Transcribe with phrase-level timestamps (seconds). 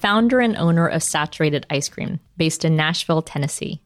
[0.00, 3.80] founder and owner of Saturated Ice Cream, based in Nashville, Tennessee.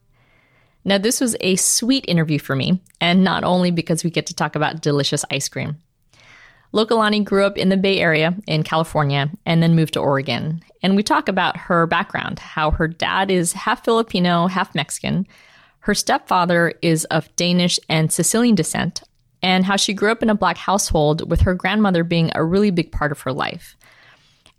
[0.84, 4.34] Now, this was a sweet interview for me, and not only because we get to
[4.34, 5.78] talk about delicious ice cream.
[6.74, 10.62] Lokelani grew up in the Bay Area in California and then moved to Oregon.
[10.82, 15.26] And we talk about her background, how her dad is half Filipino, half Mexican.
[15.80, 19.02] Her stepfather is of Danish and Sicilian descent,
[19.42, 22.70] and how she grew up in a black household with her grandmother being a really
[22.70, 23.76] big part of her life.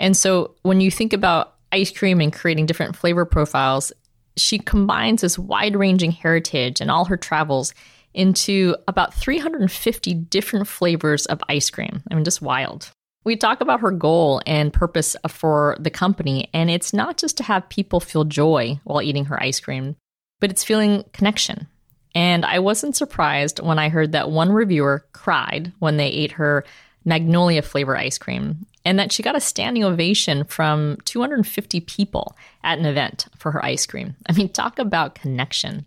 [0.03, 3.91] And so when you think about ice cream and creating different flavor profiles,
[4.37, 7.73] she combines this wide ranging heritage and all her travels
[8.13, 12.03] into about 350 different flavors of ice cream.
[12.11, 12.91] I mean, just wild.
[13.23, 17.43] We talk about her goal and purpose for the company, and it's not just to
[17.43, 19.95] have people feel joy while eating her ice cream,
[20.41, 21.67] but it's feeling connection
[22.15, 26.63] and I wasn't surprised when I heard that one reviewer cried when they ate her
[27.05, 32.79] magnolia flavor ice cream and that she got a standing ovation from 250 people at
[32.79, 34.15] an event for her ice cream.
[34.27, 35.85] I mean, talk about connection.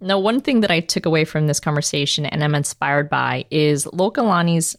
[0.00, 3.84] Now, one thing that I took away from this conversation and I'm inspired by is
[3.86, 4.76] Lokelani's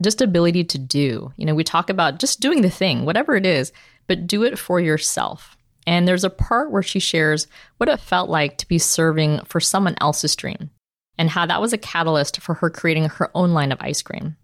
[0.00, 1.32] just ability to do.
[1.36, 3.72] You know, we talk about just doing the thing, whatever it is,
[4.06, 5.56] but do it for yourself.
[5.86, 7.48] And there's a part where she shares
[7.78, 10.70] what it felt like to be serving for someone else's dream
[11.18, 14.36] and how that was a catalyst for her creating her own line of ice cream.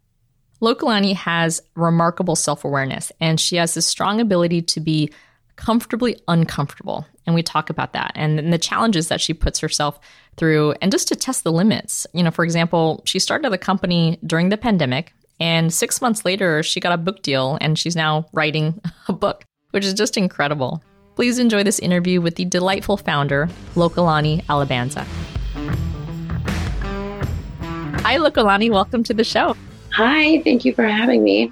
[0.63, 5.11] Lokelani has remarkable self awareness and she has this strong ability to be
[5.57, 7.07] comfortably uncomfortable.
[7.27, 9.99] And we talk about that and the challenges that she puts herself
[10.37, 12.07] through and just to test the limits.
[12.13, 16.63] You know, for example, she started the company during the pandemic and six months later,
[16.63, 20.83] she got a book deal and she's now writing a book, which is just incredible.
[21.17, 25.05] Please enjoy this interview with the delightful founder, Lokelani Alabanza.
[28.03, 28.71] Hi, Lokelani.
[28.71, 29.57] Welcome to the show.
[29.97, 31.51] Hi, thank you for having me.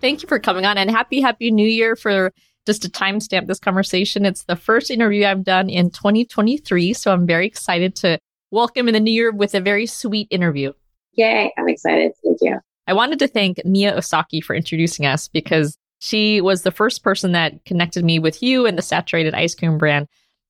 [0.00, 2.32] Thank you for coming on and happy, happy new year for
[2.66, 4.24] just to timestamp this conversation.
[4.24, 6.92] It's the first interview I've done in 2023.
[6.92, 8.18] So I'm very excited to
[8.50, 10.72] welcome in the new year with a very sweet interview.
[11.12, 12.10] Yay, I'm excited.
[12.24, 12.58] Thank you.
[12.88, 17.30] I wanted to thank Mia Osaki for introducing us because she was the first person
[17.30, 20.08] that connected me with you and the saturated ice cream brand.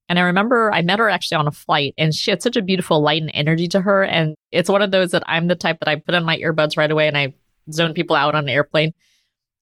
[0.08, 2.62] And I remember I met her actually on a flight and she had such a
[2.62, 4.04] beautiful light and energy to her.
[4.04, 6.76] And it's one of those that I'm the type that I put on my earbuds
[6.76, 7.34] right away and I
[7.72, 8.92] zone people out on an airplane.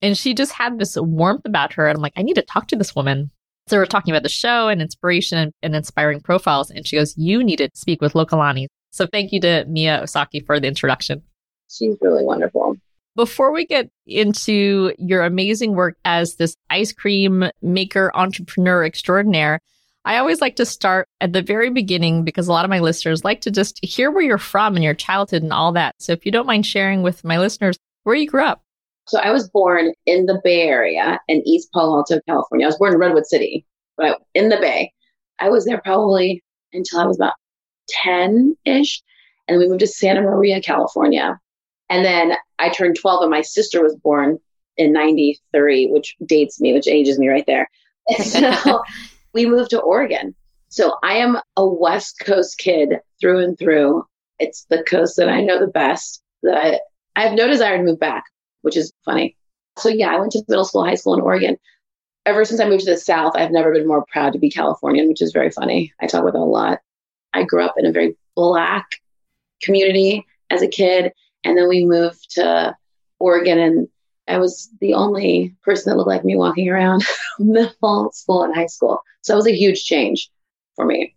[0.00, 1.86] And she just had this warmth about her.
[1.86, 3.30] And I'm like, I need to talk to this woman.
[3.68, 6.70] So we're talking about the show and inspiration and, and inspiring profiles.
[6.70, 8.66] And she goes, You need to speak with Lokelani.
[8.90, 11.22] So thank you to Mia Osaki for the introduction.
[11.70, 12.76] She's really wonderful.
[13.14, 19.60] Before we get into your amazing work as this ice cream maker entrepreneur extraordinaire,
[20.04, 23.24] I always like to start at the very beginning because a lot of my listeners
[23.24, 25.94] like to just hear where you're from and your childhood and all that.
[26.00, 28.62] So if you don't mind sharing with my listeners where you grew up.
[29.06, 32.66] So I was born in the Bay Area in East Palo Alto, California.
[32.66, 33.64] I was born in Redwood City,
[33.96, 34.92] but in the Bay.
[35.38, 36.42] I was there probably
[36.72, 37.34] until I was about
[37.88, 39.02] 10 ish.
[39.46, 41.38] And then we moved to Santa Maria, California.
[41.90, 44.38] And then I turned 12 and my sister was born
[44.76, 47.68] in 93, which dates me, which ages me right there.
[48.18, 48.82] so
[49.34, 50.34] we moved to Oregon.
[50.68, 54.06] So I am a West Coast kid through and through.
[54.38, 56.22] It's the coast that I know the best.
[56.42, 56.80] That
[57.14, 58.24] I have no desire to move back,
[58.62, 59.36] which is funny.
[59.78, 61.56] So yeah, I went to middle school, high school in Oregon.
[62.24, 65.08] Ever since I moved to the South, I've never been more proud to be Californian,
[65.08, 65.92] which is very funny.
[66.00, 66.80] I talk about that a lot.
[67.34, 68.86] I grew up in a very black
[69.62, 71.12] community as a kid.
[71.44, 72.76] And then we moved to
[73.18, 73.88] Oregon, and
[74.28, 77.04] I was the only person that looked like me walking around
[77.38, 79.00] middle school and high school.
[79.22, 80.30] So it was a huge change
[80.76, 81.14] for me.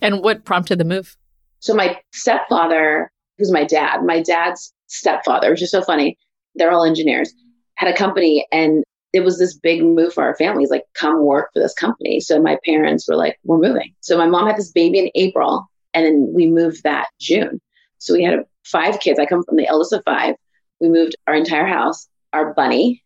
[0.00, 1.16] And what prompted the move?
[1.60, 6.18] So my stepfather, who's my dad, my dad's stepfather, which is so funny.
[6.54, 7.32] They're all engineers,
[7.76, 11.50] had a company and it was this big move for our families, like come work
[11.52, 12.18] for this company.
[12.20, 13.94] So my parents were like, we're moving.
[14.00, 17.60] So my mom had this baby in April And then we moved that June.
[17.98, 19.18] So we had five kids.
[19.18, 20.34] I come from the eldest of five.
[20.80, 23.02] We moved our entire house, our bunny.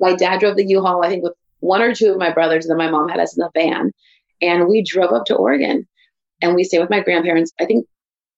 [0.00, 2.70] My dad drove the U-Haul, I think, with one or two of my brothers, and
[2.70, 3.92] then my mom had us in the van.
[4.42, 5.86] And we drove up to Oregon
[6.42, 7.86] and we stayed with my grandparents, I think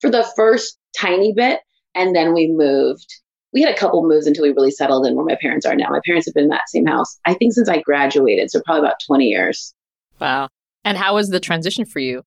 [0.01, 1.61] for the first tiny bit.
[1.95, 3.07] And then we moved.
[3.53, 5.89] We had a couple moves until we really settled in where my parents are now.
[5.91, 8.51] My parents have been in that same house, I think, since I graduated.
[8.51, 9.75] So probably about 20 years.
[10.21, 10.49] Wow.
[10.85, 12.23] And how was the transition for you?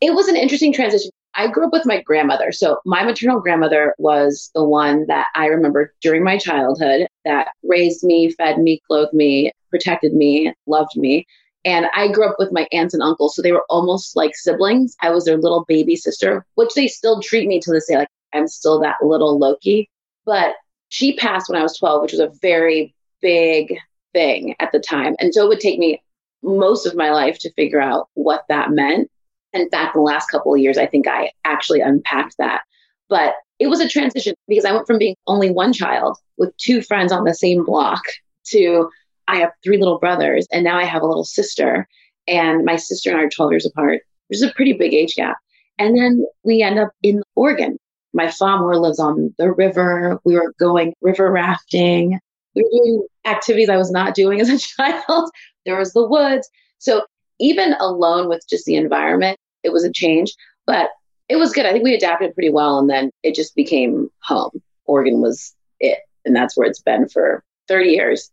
[0.00, 1.10] It was an interesting transition.
[1.34, 2.52] I grew up with my grandmother.
[2.52, 8.02] So my maternal grandmother was the one that I remember during my childhood that raised
[8.02, 11.26] me, fed me, clothed me, protected me, loved me.
[11.64, 13.36] And I grew up with my aunts and uncles.
[13.36, 14.96] So they were almost like siblings.
[15.02, 17.98] I was their little baby sister, which they still treat me to this day.
[17.98, 19.88] Like I'm still that little Loki.
[20.24, 20.54] But
[20.88, 23.76] she passed when I was 12, which was a very big
[24.12, 25.16] thing at the time.
[25.18, 26.02] And so it would take me
[26.42, 29.09] most of my life to figure out what that meant.
[29.52, 32.62] In fact, the last couple of years, I think I actually unpacked that.
[33.08, 36.80] But it was a transition because I went from being only one child with two
[36.82, 38.02] friends on the same block
[38.46, 38.88] to
[39.28, 41.86] I have three little brothers and now I have a little sister.
[42.26, 44.00] And my sister and I are 12 years apart.
[44.28, 45.36] There's a pretty big age gap.
[45.78, 47.78] And then we end up in Oregon.
[48.12, 50.18] My family lives on the river.
[50.24, 52.18] We were going river rafting.
[52.54, 55.30] We were doing activities I was not doing as a child.
[55.64, 56.48] there was the woods.
[56.78, 57.02] So
[57.40, 60.34] even alone with just the environment, it was a change,
[60.66, 60.90] but
[61.28, 61.66] it was good.
[61.66, 62.78] I think we adapted pretty well.
[62.78, 64.50] And then it just became home.
[64.84, 66.00] Oregon was it.
[66.24, 68.30] And that's where it's been for 30 years.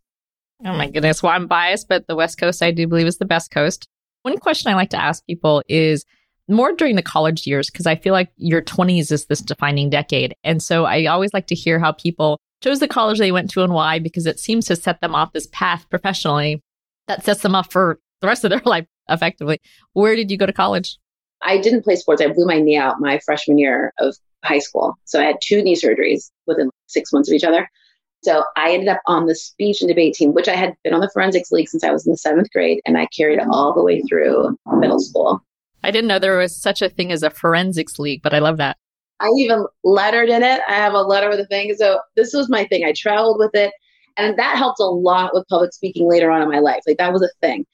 [0.65, 1.21] Oh my goodness.
[1.21, 3.87] Well, I'm biased, but the West Coast I do believe is the best coast.
[4.23, 6.03] One question I like to ask people is
[6.49, 10.35] more during the college years, because I feel like your 20s is this defining decade.
[10.43, 13.63] And so I always like to hear how people chose the college they went to
[13.63, 16.63] and why, because it seems to set them off this path professionally
[17.07, 19.59] that sets them up for the rest of their life effectively.
[19.93, 20.97] Where did you go to college?
[21.41, 22.21] I didn't play sports.
[22.21, 24.95] I blew my knee out my freshman year of high school.
[25.05, 27.69] So I had two knee surgeries within six months of each other.
[28.23, 31.01] So I ended up on the speech and debate team, which I had been on
[31.01, 33.73] the forensics league since I was in the seventh grade, and I carried it all
[33.73, 35.43] the way through middle school.
[35.83, 38.57] I didn't know there was such a thing as a forensics league, but I love
[38.57, 38.77] that.
[39.19, 40.61] I even lettered in it.
[40.67, 41.73] I have a letter with a thing.
[41.75, 42.83] So this was my thing.
[42.83, 43.71] I traveled with it.
[44.17, 46.81] And that helped a lot with public speaking later on in my life.
[46.87, 47.65] Like that was a thing.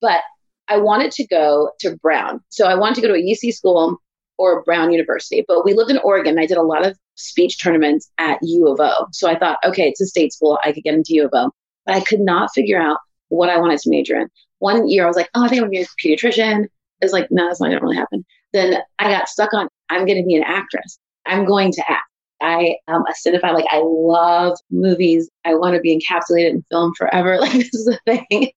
[0.00, 0.22] But
[0.70, 2.40] I wanted to go to Brown.
[2.48, 3.98] So I wanted to go to a UC school
[4.38, 5.44] or Brown University.
[5.46, 6.38] But we lived in Oregon.
[6.38, 9.06] I did a lot of speech tournaments at U of O.
[9.12, 10.58] So I thought, okay, it's a state school.
[10.64, 11.50] I could get into U of O.
[11.84, 14.28] But I could not figure out what I wanted to major in.
[14.60, 16.66] One year I was like, oh, I think I'm going to be a pediatrician.
[17.00, 18.24] It's like, no, that's not going to really happen.
[18.52, 20.98] Then I got stuck on, I'm going to be an actress.
[21.26, 22.04] I'm going to act.
[22.40, 23.54] I am a cinephile.
[23.54, 25.28] Like I love movies.
[25.44, 27.36] I want to be encapsulated in film forever.
[27.40, 28.50] Like this is a thing.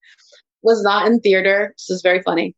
[0.64, 1.74] Was not in theater.
[1.78, 2.56] This is very funny.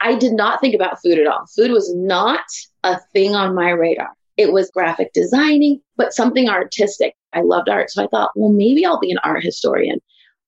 [0.00, 1.46] I did not think about food at all.
[1.54, 2.44] Food was not
[2.82, 4.10] a thing on my radar.
[4.36, 7.14] It was graphic designing, but something artistic.
[7.32, 7.90] I loved art.
[7.90, 10.00] So I thought, well, maybe I'll be an art historian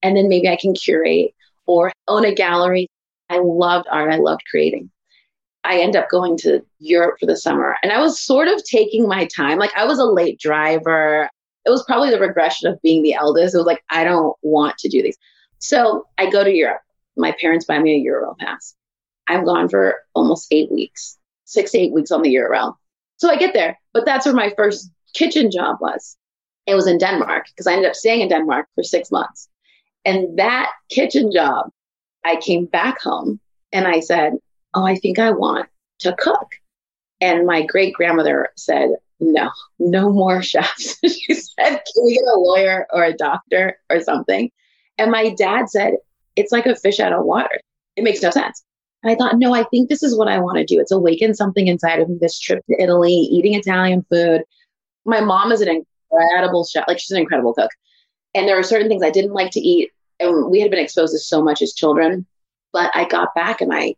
[0.03, 1.35] and then maybe I can curate
[1.67, 2.89] or own a gallery.
[3.31, 4.13] I loved art.
[4.13, 4.91] I loved creating.
[5.63, 9.09] I end up going to Europe for the summer and I was sort of taking
[9.09, 9.59] my time.
[9.59, 11.31] Like I was a late driver.
[11.65, 13.55] It was probably the regression of being the eldest.
[13.55, 15.17] It was like, I don't want to do these.
[15.59, 16.81] So I go to Europe.
[17.17, 18.75] My parents buy me a Euro pass.
[19.29, 22.75] I'm gone for almost eight weeks, six eight weeks on the Eurail.
[23.17, 26.17] So I get there, but that's where my first kitchen job was.
[26.67, 29.49] It was in Denmark because I ended up staying in Denmark for six months.
[30.05, 31.71] And that kitchen job,
[32.25, 33.41] I came back home
[33.73, 34.35] and I said,
[34.75, 35.69] Oh, I think I want
[36.01, 36.49] to cook.
[37.21, 38.91] And my great grandmother said,
[39.21, 40.99] No, no more chefs.
[41.07, 44.51] she said, Can we get a lawyer or a doctor or something?
[44.99, 45.95] And my dad said,
[46.37, 47.61] It's like a fish out of water.
[47.97, 48.63] It makes no sense.
[49.03, 50.81] And I thought, no, I think this is what I want to do.
[50.81, 52.17] It's awaken something inside of me.
[52.21, 54.43] This trip to Italy, eating Italian food.
[55.05, 55.69] My mom is an
[56.11, 56.85] incredible chef.
[56.89, 57.71] Like she's an incredible cook.
[58.35, 59.91] And there were certain things I didn't like to eat.
[60.19, 62.27] And we had been exposed to so much as children.
[62.73, 63.95] But I got back and I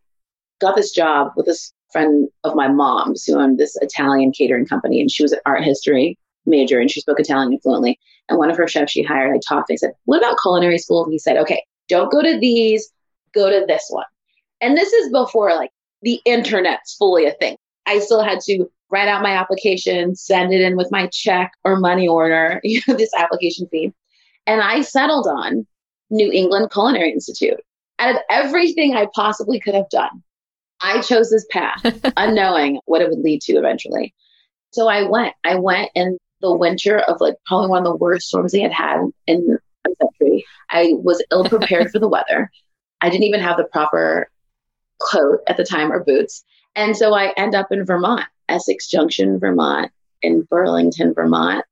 [0.59, 4.99] got this job with this friend of my mom's who owned this Italian catering company.
[4.99, 7.99] And she was an art history major and she spoke Italian fluently.
[8.29, 11.03] And one of her chefs she hired, I talked, I said, What about culinary school?
[11.03, 12.91] And he said, Okay, don't go to these,
[13.33, 14.05] go to this one.
[14.61, 17.57] And this is before like the internet's fully a thing.
[17.85, 21.77] I still had to write out my application, send it in with my check or
[21.77, 23.93] money order, you know, this application fee.
[24.45, 25.67] And I settled on
[26.09, 27.59] New England Culinary Institute.
[27.99, 30.23] Out of everything I possibly could have done,
[30.81, 31.81] I chose this path,
[32.17, 34.13] unknowing what it would lead to eventually.
[34.71, 35.33] So I went.
[35.43, 38.71] I went in the winter of like probably one of the worst storms they had
[38.71, 39.57] had in
[40.01, 40.45] century.
[40.69, 42.51] I was ill prepared for the weather.
[43.01, 44.29] I didn't even have the proper
[44.99, 46.43] coat at the time or boots.
[46.75, 49.91] And so I end up in Vermont Essex Junction, Vermont,
[50.21, 51.65] in Burlington, Vermont,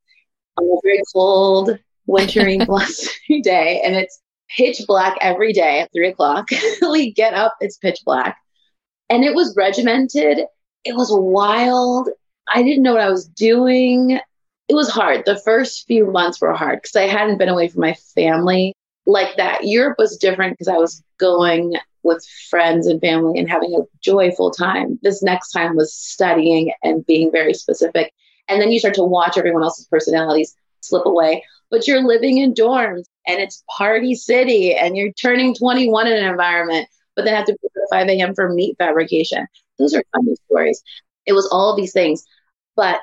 [0.58, 3.82] on a very cold, wintry, blustery day.
[3.84, 6.50] And it's pitch black every day at three o'clock.
[6.82, 8.38] we get up, it's pitch black.
[9.10, 10.40] And it was regimented.
[10.84, 12.10] It was wild.
[12.48, 14.20] I didn't know what I was doing.
[14.68, 15.24] It was hard.
[15.26, 18.74] The first few months were hard because I hadn't been away from my family
[19.06, 19.64] like that.
[19.64, 24.52] Europe was different because I was going with friends and family and having a joyful
[24.52, 25.00] time.
[25.02, 28.12] This next time was studying and being very specific.
[28.48, 31.44] And then you start to watch everyone else's personalities slip away.
[31.72, 36.30] But you're living in dorms and it's party city and you're turning 21 in an
[36.30, 38.36] environment, but then have to be at 5 a.m.
[38.36, 39.48] for meat fabrication.
[39.80, 40.82] Those are funny stories.
[41.26, 42.24] It was all these things.
[42.76, 43.02] But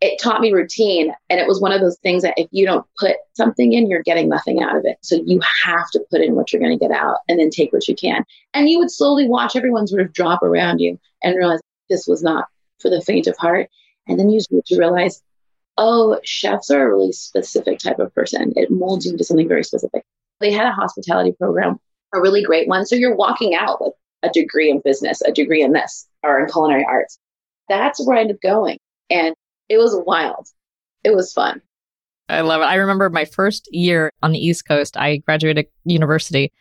[0.00, 1.12] it taught me routine.
[1.28, 4.02] And it was one of those things that if you don't put something in, you're
[4.02, 4.98] getting nothing out of it.
[5.02, 7.72] So you have to put in what you're going to get out and then take
[7.72, 8.24] what you can.
[8.54, 12.22] And you would slowly watch everyone sort of drop around you and realize this was
[12.22, 12.46] not
[12.78, 13.68] for the faint of heart.
[14.06, 14.40] And then you
[14.70, 15.22] realize,
[15.76, 18.52] oh, chefs are a really specific type of person.
[18.56, 20.04] It molds you into something very specific.
[20.40, 21.78] They had a hospitality program,
[22.14, 22.86] a really great one.
[22.86, 26.48] So you're walking out with a degree in business, a degree in this, or in
[26.48, 27.18] culinary arts.
[27.68, 28.78] That's where I ended up going.
[29.10, 29.34] And
[29.68, 30.48] it was wild.
[31.04, 31.62] It was fun.
[32.28, 32.66] I love it.
[32.66, 36.52] I remember my first year on the East Coast, I graduated university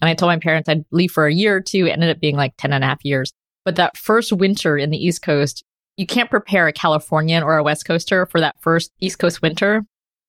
[0.00, 1.86] and I told my parents I'd leave for a year or two.
[1.86, 3.32] It ended up being like 10 and a half years.
[3.64, 5.62] But that first winter in the East Coast,
[5.96, 9.84] you can't prepare a Californian or a West Coaster for that first East Coast winter.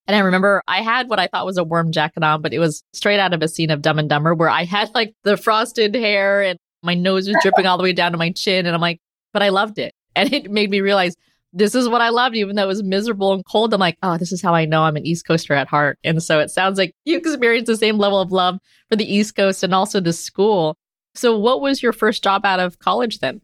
[0.08, 2.60] And I remember I had what I thought was a warm jacket on, but it
[2.60, 5.38] was straight out of a scene of Dumb and Dumber where I had like the
[5.38, 8.66] frosted hair and my nose was dripping all the way down to my chin.
[8.66, 9.00] And I'm like,
[9.32, 9.94] but I loved it.
[10.14, 11.16] And it made me realize
[11.54, 13.74] this is what I loved, even though it was miserable and cold.
[13.74, 16.00] I'm like, oh, this is how I know I'm an East Coaster at heart.
[16.04, 19.36] And so it sounds like you experienced the same level of love for the East
[19.36, 20.78] Coast and also the school.
[21.14, 23.42] So, what was your first job out of college then?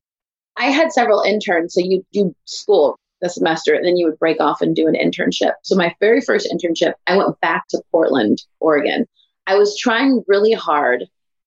[0.57, 1.73] I had several interns.
[1.73, 4.95] So, you do school the semester and then you would break off and do an
[4.95, 5.53] internship.
[5.63, 9.05] So, my very first internship, I went back to Portland, Oregon.
[9.47, 11.05] I was trying really hard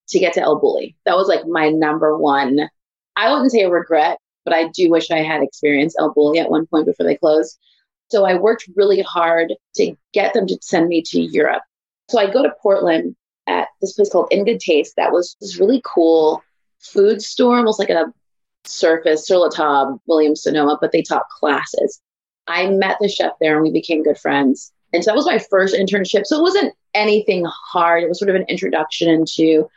[0.08, 0.94] to get to El Bulli.
[1.06, 2.68] That was like my number one,
[3.16, 6.50] I wouldn't say a regret, but I do wish I had experienced El Bulli at
[6.50, 7.58] one point before they closed.
[8.10, 11.62] So I worked really hard to get them to send me to Europe.
[12.08, 13.14] So I go to Portland
[13.46, 14.94] at this place called In Good Taste.
[14.96, 16.42] That was this really cool
[16.80, 18.12] food store, almost like a
[18.64, 22.00] surface, Sur La Table, Williams Sonoma, but they taught classes.
[22.46, 24.72] I met the chef there and we became good friends.
[24.92, 26.26] And so that was my first internship.
[26.26, 28.02] So it wasn't anything hard.
[28.02, 29.68] It was sort of an introduction into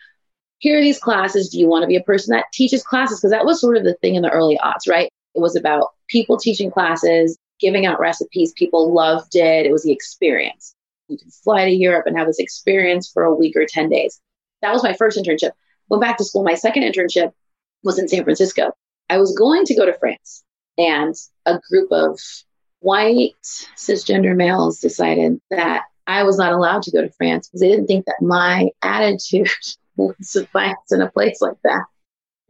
[0.64, 1.50] here are these classes.
[1.50, 3.20] Do you want to be a person that teaches classes?
[3.20, 5.12] Because that was sort of the thing in the early aughts, right?
[5.36, 8.54] It was about people teaching classes, giving out recipes.
[8.54, 9.66] People loved it.
[9.66, 10.74] It was the experience.
[11.10, 14.22] You could fly to Europe and have this experience for a week or 10 days.
[14.62, 15.52] That was my first internship.
[15.90, 16.46] Went back to school.
[16.46, 17.34] My second internship
[17.84, 18.72] was in San Francisco.
[19.10, 20.46] I was going to go to France,
[20.78, 21.14] and
[21.46, 22.22] a group of
[22.80, 23.36] white
[23.76, 27.88] cisgender males decided that I was not allowed to go to France because they didn't
[27.88, 29.50] think that my attitude
[30.22, 31.84] suffice in a place like that.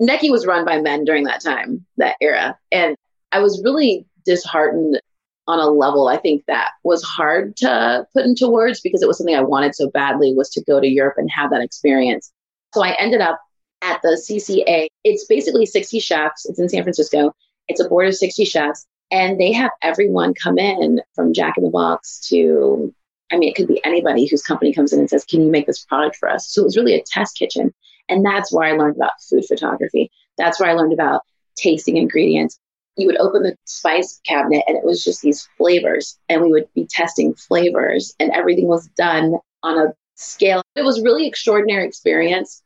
[0.01, 2.57] NECI was run by men during that time, that era.
[2.71, 2.95] And
[3.31, 4.99] I was really disheartened
[5.45, 9.17] on a level I think that was hard to put into words because it was
[9.17, 12.31] something I wanted so badly was to go to Europe and have that experience.
[12.73, 13.39] So I ended up
[13.81, 14.87] at the CCA.
[15.03, 16.45] It's basically 60 chefs.
[16.45, 17.33] It's in San Francisco.
[17.67, 21.63] It's a board of 60 chefs and they have everyone come in from Jack in
[21.63, 22.93] the Box to
[23.33, 25.65] I mean, it could be anybody whose company comes in and says, Can you make
[25.65, 26.47] this product for us?
[26.47, 27.73] So it was really a test kitchen.
[28.07, 30.11] And that's where I learned about food photography.
[30.37, 31.21] That's where I learned about
[31.55, 32.59] tasting ingredients.
[32.95, 36.67] You would open the spice cabinet and it was just these flavors, and we would
[36.75, 40.61] be testing flavors, and everything was done on a scale.
[40.75, 42.61] It was really extraordinary experience.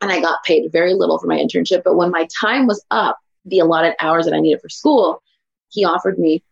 [0.00, 1.82] And I got paid very little for my internship.
[1.84, 5.22] But when my time was up, the allotted hours that I needed for school,
[5.70, 6.42] he offered me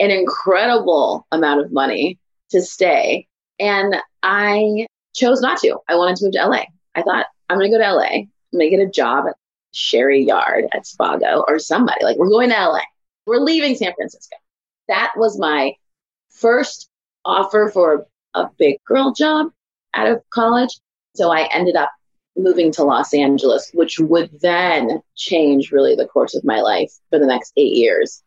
[0.00, 2.18] an incredible amount of money
[2.54, 3.26] to stay.
[3.58, 5.78] And I chose not to.
[5.88, 6.64] I wanted to move to LA.
[6.94, 8.02] I thought, I'm going to go to LA.
[8.04, 9.36] I'm going to get a job at
[9.72, 12.04] Sherry Yard at Spago or somebody.
[12.04, 12.80] Like, we're going to LA.
[13.26, 14.36] We're leaving San Francisco.
[14.88, 15.74] That was my
[16.30, 16.88] first
[17.24, 19.48] offer for a big girl job
[19.94, 20.78] out of college.
[21.14, 21.90] So I ended up
[22.36, 27.18] moving to Los Angeles, which would then change really the course of my life for
[27.18, 28.22] the next eight years.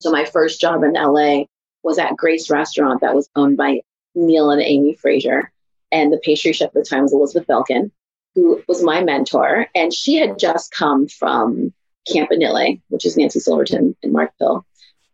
[0.00, 1.44] So my first job in LA
[1.82, 3.80] was at Grace Restaurant that was owned by
[4.14, 5.50] Neal and Amy Fraser.
[5.90, 7.90] And the pastry chef at the time was Elizabeth Belkin,
[8.34, 9.68] who was my mentor.
[9.74, 11.72] And she had just come from
[12.10, 14.64] Campanile, which is Nancy Silverton in Mark Peel.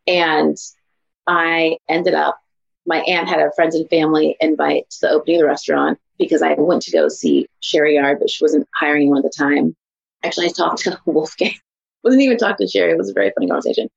[0.07, 0.57] And
[1.27, 2.39] I ended up,
[2.87, 6.43] my aunt had her friends and family invite to the opening of the restaurant because
[6.43, 9.77] I went to go see Sherry Yard, but she wasn't hiring anyone at the time.
[10.25, 11.55] Actually, I talked to Wolfgang.
[12.03, 12.93] wasn't even talking to Sherry.
[12.93, 13.89] It was a very funny conversation.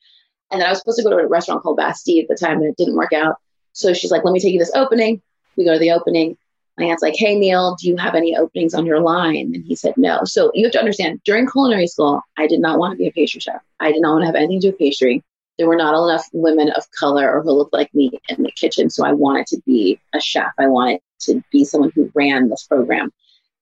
[0.51, 2.57] And then I was supposed to go to a restaurant called Bastille at the time,
[2.57, 3.37] and it didn't work out.
[3.73, 5.21] So she's like, let me take you this opening.
[5.55, 6.37] We go to the opening.
[6.77, 9.53] My aunt's like, hey, Neal, do you have any openings on your line?
[9.55, 10.21] And he said, no.
[10.25, 13.11] So you have to understand, during culinary school, I did not want to be a
[13.11, 13.61] pastry chef.
[13.79, 15.23] I did not want to have anything to do with pastry.
[15.57, 18.89] There were not enough women of color or who looked like me in the kitchen.
[18.89, 20.51] So I wanted to be a chef.
[20.57, 23.11] I wanted to be someone who ran this program.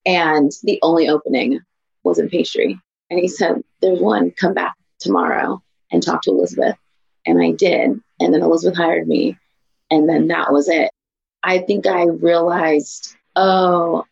[0.06, 1.60] And the only opening
[2.04, 2.80] was in pastry.
[3.10, 6.76] And he said, there's one, come back tomorrow and talk to Elizabeth.
[7.26, 8.00] And I did.
[8.20, 9.38] And then Elizabeth hired me.
[9.92, 10.92] And then that was it.
[11.44, 14.06] I think I realized, oh,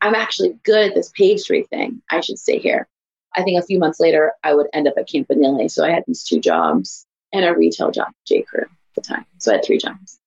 [0.00, 2.02] I'm actually good at this pastry thing.
[2.10, 2.88] I should stay here.
[3.36, 5.68] I think a few months later, I would end up at Campanile.
[5.68, 8.42] So I had these two jobs and a retail job J.
[8.42, 9.26] Crew at the time.
[9.38, 10.18] So I had three jobs.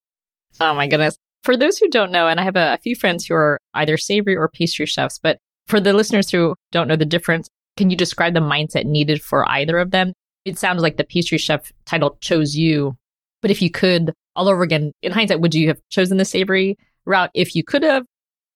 [0.62, 1.18] Oh my goodness.
[1.44, 3.98] For those who don't know, and I have a, a few friends who are either
[3.98, 7.98] savory or pastry chefs, but for the listeners who don't know the difference, can you
[7.98, 10.14] describe the mindset needed for either of them?
[10.46, 12.98] It sounds like the pastry chef title chose you,
[13.42, 16.78] but if you could all over again, in hindsight, would you have chosen the savory
[17.06, 18.06] route if you could have?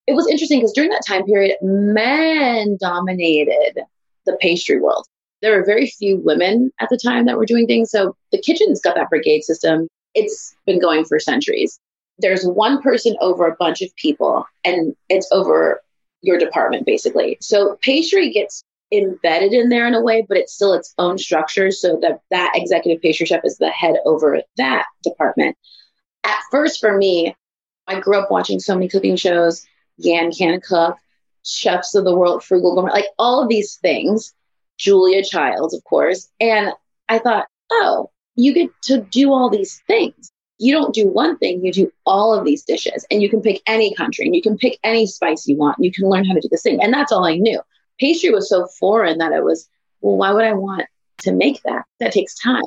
[0.08, 3.80] It was interesting because during that time period, men dominated
[4.26, 5.06] the pastry world.
[5.42, 7.92] There were very few women at the time that were doing things.
[7.92, 9.88] So the kitchen's got that brigade system.
[10.16, 11.80] It's been going for centuries.
[12.18, 15.82] There's one person over a bunch of people, and it's over
[16.22, 17.38] your department, basically.
[17.42, 21.72] So pastry gets embedded in there in a way, but it's still its own structure.
[21.72, 25.58] So that that executive pastry chef is the head over that department.
[26.24, 27.36] At first, for me,
[27.88, 29.66] I grew up watching so many cooking shows,
[29.98, 30.98] Yan Can Cook,
[31.44, 34.34] Chefs of the World, Frugal Gourmet, like all of these things.
[34.78, 36.30] Julia Childs, of course.
[36.40, 36.72] And
[37.10, 40.32] I thought, oh, you get to do all these things.
[40.60, 43.06] You don't do one thing, you do all of these dishes.
[43.10, 45.78] And you can pick any country and you can pick any spice you want.
[45.80, 46.82] You can learn how to do this thing.
[46.82, 47.60] And that's all I knew
[48.00, 49.68] pastry was so foreign that it was,
[50.02, 50.86] well, why would I want
[51.20, 51.86] to make that?
[52.00, 52.64] That takes time.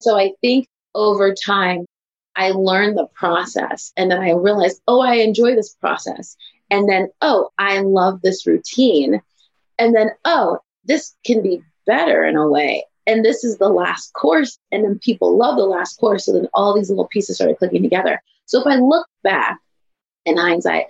[0.00, 1.86] So I think over time,
[2.34, 6.36] I learned the process and then I realized, oh, I enjoy this process.
[6.70, 9.20] And then, oh, I love this routine.
[9.78, 12.84] And then, oh, this can be better in a way.
[13.06, 14.58] And this is the last course.
[14.70, 16.24] And then people love the last course.
[16.24, 18.22] So then all these little pieces started clicking together.
[18.46, 19.58] So if I look back
[20.24, 20.86] in hindsight,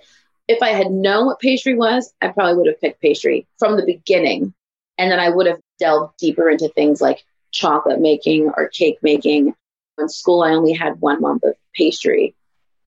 [0.47, 3.85] if I had known what pastry was, I probably would have picked pastry from the
[3.85, 4.53] beginning.
[4.97, 9.53] And then I would have delved deeper into things like chocolate making or cake making.
[9.97, 12.35] In school, I only had one month of pastry.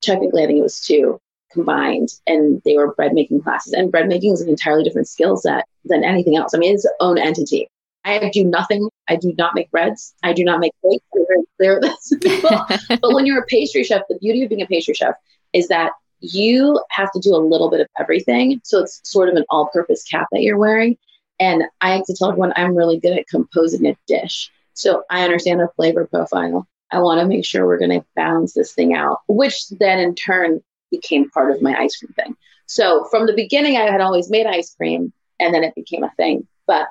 [0.02, 1.20] Technically, I think it was two
[1.52, 3.72] combined, and they were bread making classes.
[3.72, 6.54] And bread making is an entirely different skill set than anything else.
[6.54, 7.68] I mean, it's its own entity.
[8.04, 8.88] I do nothing.
[9.08, 10.14] I do not make breads.
[10.22, 11.04] I do not make cakes.
[11.14, 12.98] I'm very clear with this.
[13.00, 15.14] but when you're a pastry chef, the beauty of being a pastry chef
[15.52, 18.60] is that you have to do a little bit of everything.
[18.64, 20.96] So it's sort of an all purpose cap that you're wearing.
[21.38, 24.50] And I like to tell everyone I'm really good at composing a dish.
[24.74, 26.66] So I understand the flavor profile.
[26.90, 30.14] I want to make sure we're going to balance this thing out, which then in
[30.14, 32.36] turn became part of my ice cream thing.
[32.66, 36.12] So from the beginning, I had always made ice cream and then it became a
[36.16, 36.46] thing.
[36.66, 36.88] But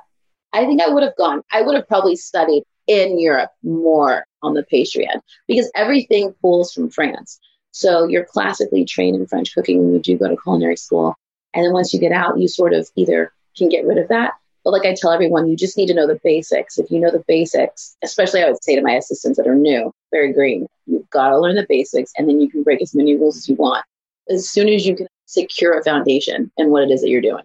[0.53, 4.53] I think I would have gone, I would have probably studied in Europe more on
[4.53, 7.39] the pastry end because everything pulls from France.
[7.75, 11.13] So you're classically trained in French cooking when you do go to culinary school.
[11.53, 14.33] And then once you get out, you sort of either can get rid of that.
[14.63, 16.77] But like I tell everyone, you just need to know the basics.
[16.77, 19.91] If you know the basics, especially I would say to my assistants that are new,
[20.09, 23.17] very green, you've got to learn the basics and then you can break as many
[23.17, 23.83] rules as you want
[24.29, 27.43] as soon as you can secure a foundation in what it is that you're doing.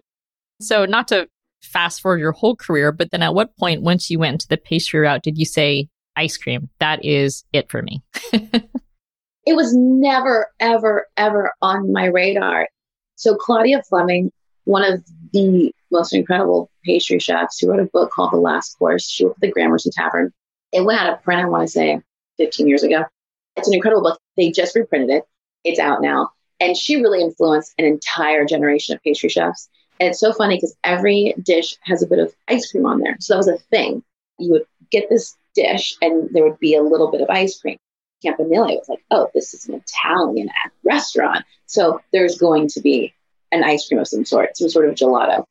[0.61, 1.27] So, not to
[1.61, 4.57] fast forward your whole career, but then at what point, once you went into the
[4.57, 8.01] pastry route, did you say, ice cream, that is it for me?
[9.45, 12.67] it was never, ever, ever on my radar.
[13.15, 14.31] So Claudia Fleming,
[14.65, 19.09] one of the most incredible pastry chefs, who wrote a book called The Last Course.
[19.09, 20.31] She worked at the Gramercy Tavern.
[20.71, 22.01] It went out of print, I want to say,
[22.37, 23.03] 15 years ago.
[23.57, 24.19] It's an incredible book.
[24.37, 25.23] They just reprinted it.
[25.63, 26.29] It's out now.
[26.59, 29.67] And she really influenced an entire generation of pastry chefs.
[29.99, 33.17] And it's so funny because every dish has a bit of ice cream on there.
[33.19, 34.03] So that was a thing.
[34.39, 37.77] You would get this dish and there would be a little bit of ice cream.
[38.21, 40.49] Campanile was like, oh, this is an Italian
[40.83, 41.45] restaurant.
[41.65, 43.13] So there's going to be
[43.51, 45.45] an ice cream of some sort, some sort of gelato.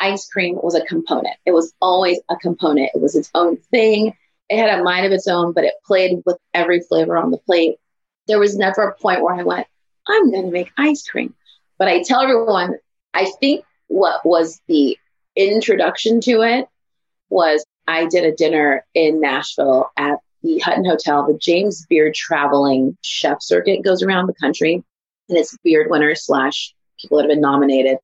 [0.00, 1.36] Ice cream was a component.
[1.44, 2.90] It was always a component.
[2.94, 4.14] It was its own thing.
[4.48, 7.38] It had a mind of its own, but it played with every flavor on the
[7.38, 7.76] plate.
[8.26, 9.66] There was never a point where I went,
[10.06, 11.34] I'm going to make ice cream.
[11.78, 12.76] But I tell everyone,
[13.12, 14.96] I think what was the
[15.36, 16.66] introduction to it
[17.28, 22.96] was I did a dinner in Nashville at the Hutton Hotel, the James Beard traveling
[23.02, 24.82] chef circuit goes around the country,
[25.28, 27.98] and it's beard winners slash people that have been nominated,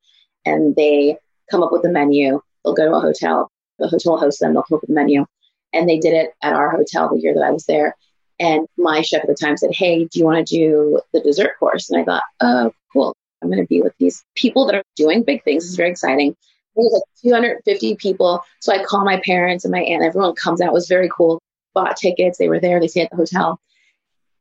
[0.44, 1.16] and they
[1.50, 2.40] come up with a menu.
[2.64, 5.26] They'll go to a hotel, the hotel hosts them, they'll come up with a menu,
[5.72, 7.96] And they did it at our hotel the year that I was there.
[8.40, 11.58] And my chef at the time said, Hey, do you want to do the dessert
[11.58, 11.90] course?
[11.90, 13.16] And I thought, Oh, cool.
[13.42, 15.66] I'm going to be with these people that are doing big things.
[15.66, 16.30] It's very exciting.
[16.30, 16.36] It
[16.76, 18.42] was like 250 people.
[18.60, 20.02] So I call my parents and my aunt.
[20.02, 20.68] Everyone comes out.
[20.68, 21.40] It was very cool.
[21.74, 22.38] Bought tickets.
[22.38, 22.80] They were there.
[22.80, 23.60] They stayed at the hotel.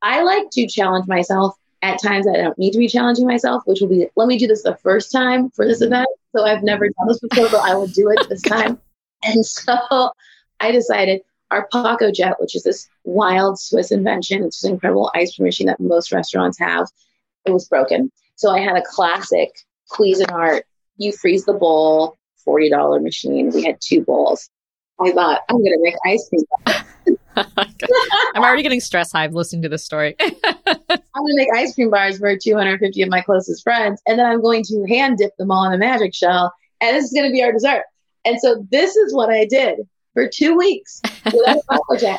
[0.02, 1.56] I like to challenge myself.
[1.82, 4.48] At times, I don't need to be challenging myself, which will be let me do
[4.48, 5.93] this the first time for this mm-hmm.
[5.93, 6.08] event.
[6.34, 8.80] So I've never done this before, but I will do it this time.
[9.24, 10.12] And so
[10.62, 15.46] I decided our Pacojet, which is this wild Swiss invention, it's this incredible ice cream
[15.46, 16.88] machine that most restaurants have,
[17.46, 18.12] it was broken.
[18.36, 19.52] So I had a classic
[19.91, 20.62] Cuisinart.
[20.98, 22.17] You freeze the bowl,
[22.48, 23.52] $40 machine.
[23.52, 24.50] We had two bowls.
[25.01, 26.45] I thought, I'm going to make ice cream.
[27.36, 30.15] I'm already getting stress hive listening to this story.
[30.19, 34.01] I'm going to make ice cream bars for 250 of my closest friends.
[34.08, 36.53] And then I'm going to hand dip them all in a magic shell.
[36.82, 37.84] And this is going to be our dessert.
[38.25, 39.79] And so this is what I did
[40.13, 41.58] for two weeks without
[41.91, 42.17] a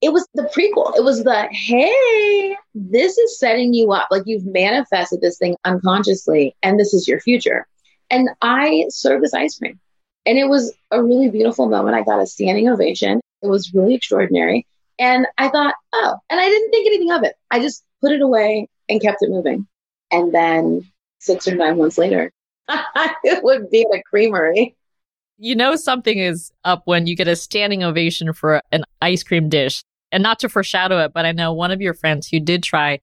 [0.00, 0.94] it was the prequel.
[0.96, 4.08] It was the hey, this is setting you up.
[4.10, 7.66] Like you've manifested this thing unconsciously, and this is your future.
[8.10, 9.80] And I serve this ice cream.
[10.26, 11.96] And it was a really beautiful moment.
[11.96, 13.20] I got a standing ovation.
[13.42, 14.66] It was really extraordinary.
[14.98, 17.34] And I thought, oh, and I didn't think anything of it.
[17.50, 19.66] I just put it away and kept it moving.
[20.10, 22.32] And then six or nine months later,
[22.68, 24.76] it would be at a creamery.
[25.36, 29.48] You know, something is up when you get a standing ovation for an ice cream
[29.48, 29.82] dish
[30.12, 33.00] and not to foreshadow it, but I know one of your friends who did try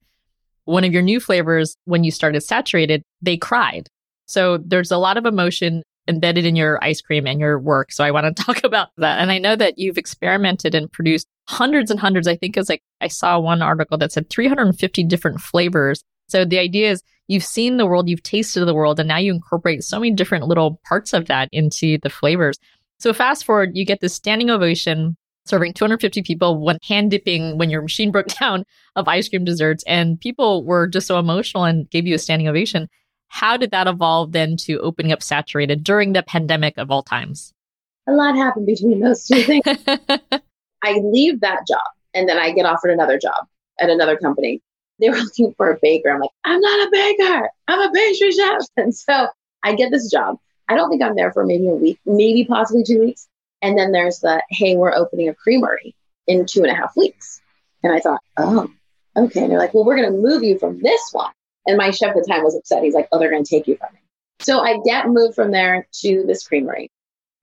[0.64, 3.88] one of your new flavors when you started saturated, they cried.
[4.26, 7.92] So there's a lot of emotion embedded in your ice cream and your work.
[7.92, 9.20] So I want to talk about that.
[9.20, 12.28] And I know that you've experimented and produced hundreds and hundreds.
[12.28, 16.02] I think it's like I saw one article that said 350 different flavors.
[16.28, 19.32] So the idea is you've seen the world, you've tasted the world, and now you
[19.32, 22.58] incorporate so many different little parts of that into the flavors.
[22.98, 27.70] So fast forward, you get this standing ovation serving 250 people when hand dipping when
[27.70, 28.64] your machine broke down
[28.96, 32.48] of ice cream desserts and people were just so emotional and gave you a standing
[32.48, 32.88] ovation
[33.32, 37.54] how did that evolve then to opening up saturated during the pandemic of all times?
[38.06, 39.64] A lot happened between those two things.
[40.84, 41.80] I leave that job
[42.12, 43.46] and then i get offered another job
[43.80, 44.60] at another company.
[45.00, 46.10] They were looking for a baker.
[46.10, 47.48] I'm like i'm not a baker.
[47.68, 48.62] I'm a pastry chef.
[48.76, 49.28] And so
[49.64, 50.36] i get this job.
[50.68, 53.28] I don't think i'm there for maybe a week maybe possibly two weeks.
[53.62, 55.94] And then there's the, hey, we're opening a creamery
[56.26, 57.40] in two and a half weeks.
[57.82, 58.68] And I thought, oh,
[59.16, 59.40] okay.
[59.40, 61.32] And they're like, well, we're going to move you from this one.
[61.66, 62.82] And my chef at the time was upset.
[62.82, 64.00] He's like, oh, they're going to take you from me.
[64.40, 66.90] So I get moved from there to this creamery.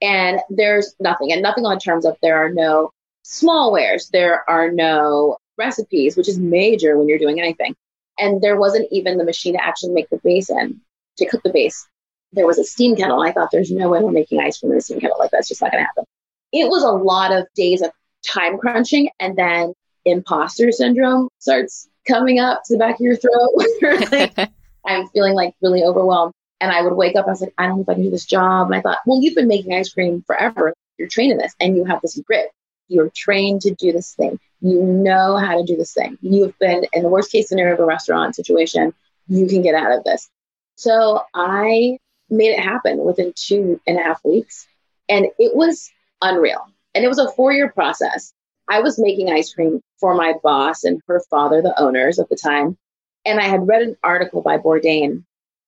[0.02, 2.92] And there's nothing, and nothing on terms of there are no
[3.24, 7.76] small wares, there are no recipes, which is major when you're doing anything.
[8.18, 10.82] And there wasn't even the machine to actually make the base in,
[11.18, 11.88] to cook the base
[12.34, 13.22] there was a steam kettle.
[13.22, 15.18] I thought there's no way we're making ice cream in a steam kettle.
[15.20, 16.06] Like that's just not going to happen.
[16.52, 17.92] It was a lot of days of
[18.28, 19.74] time crunching, and then
[20.06, 24.12] imposter syndrome starts coming up to the back of your throat.
[24.12, 24.50] like,
[24.86, 26.34] I'm feeling like really overwhelmed.
[26.62, 28.10] And I would wake up, I was like, I don't know if I can do
[28.10, 28.67] this job.
[28.67, 30.74] And I thought, well, you've been making ice cream forever.
[30.98, 32.50] You're trained in this and you have this grit.
[32.89, 34.39] You're trained to do this thing.
[34.60, 36.17] You know how to do this thing.
[36.22, 38.93] You've been in the worst case scenario of a restaurant situation.
[39.28, 40.30] You can get out of this.
[40.76, 41.98] So I
[42.30, 44.67] made it happen within two and a half weeks.
[45.08, 45.89] And it was
[46.22, 46.65] unreal.
[46.93, 48.34] And it was a four year process.
[48.70, 52.36] I was making ice cream for my boss and her father, the owners at the
[52.36, 52.78] time.
[53.26, 55.24] And I had read an article by Bourdain.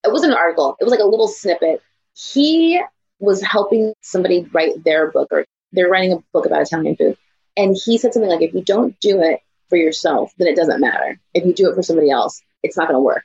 [0.05, 1.81] It wasn't an article, it was like a little snippet.
[2.15, 2.81] He
[3.19, 7.17] was helping somebody write their book, or they're writing a book about Italian food.
[7.55, 10.81] And he said something like, if you don't do it for yourself, then it doesn't
[10.81, 11.19] matter.
[11.33, 13.23] If you do it for somebody else, it's not going to work.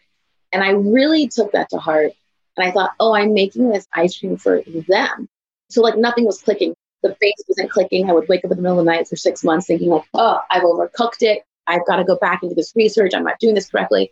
[0.52, 2.12] And I really took that to heart.
[2.56, 5.28] And I thought, oh, I'm making this ice cream for them.
[5.70, 6.74] So like nothing was clicking.
[7.06, 8.10] The base wasn't clicking.
[8.10, 10.04] I would wake up in the middle of the night for six months thinking like,
[10.12, 11.44] oh, I've overcooked it.
[11.66, 13.12] I've got to go back into this research.
[13.14, 14.10] I'm not doing this correctly.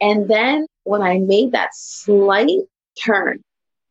[0.00, 2.60] And then when I made that slight
[3.02, 3.40] turn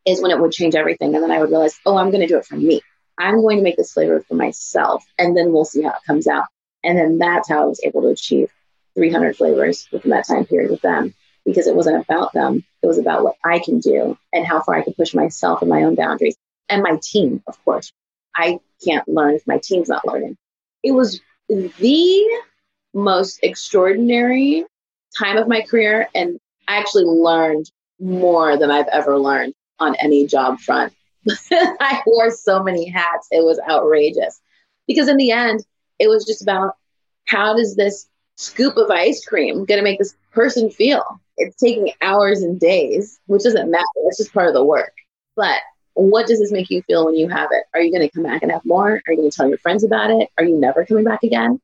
[0.05, 1.15] is when it would change everything.
[1.15, 2.81] And then I would realize, oh, I'm going to do it for me.
[3.17, 5.03] I'm going to make this flavor for myself.
[5.17, 6.45] And then we'll see how it comes out.
[6.83, 8.51] And then that's how I was able to achieve
[8.95, 11.13] 300 flavors within that time period with them
[11.45, 12.63] because it wasn't about them.
[12.83, 15.69] It was about what I can do and how far I can push myself and
[15.69, 16.35] my own boundaries
[16.69, 17.91] and my team, of course.
[18.37, 20.37] I can't learn if my team's not learning.
[20.83, 21.19] It was
[21.49, 22.41] the
[22.93, 24.65] most extraordinary
[25.17, 26.07] time of my career.
[26.13, 30.93] And I actually learned more than I've ever learned on any job front.
[31.51, 33.27] I wore so many hats.
[33.31, 34.39] It was outrageous
[34.87, 35.65] because in the end,
[35.99, 36.75] it was just about
[37.25, 41.19] how does this scoop of ice cream going to make this person feel?
[41.37, 43.85] it's taking hours and days, which doesn't matter.
[44.07, 44.93] It's just part of the work.
[45.35, 45.61] But
[45.97, 47.63] what does this make you feel when you have it?
[47.73, 49.01] Are you going to come back and have more?
[49.07, 50.29] Are you going to tell your friends about it?
[50.37, 51.59] Are you never coming back again?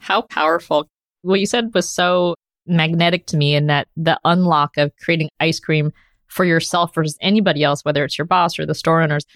[0.00, 0.88] How powerful.
[1.22, 2.34] What you said was so
[2.66, 5.92] magnetic to me in that the unlock of creating ice cream
[6.28, 9.26] for yourself versus anybody else, whether it's your boss or the store owners.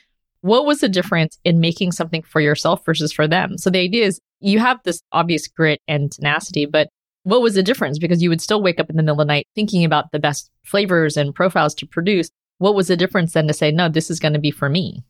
[0.41, 3.59] What was the difference in making something for yourself versus for them?
[3.59, 6.89] So the idea is you have this obvious grit and tenacity, but
[7.25, 7.99] what was the difference?
[7.99, 10.19] Because you would still wake up in the middle of the night thinking about the
[10.19, 12.31] best flavors and profiles to produce.
[12.59, 15.05] What was the difference then to say, no, this is going to be for me?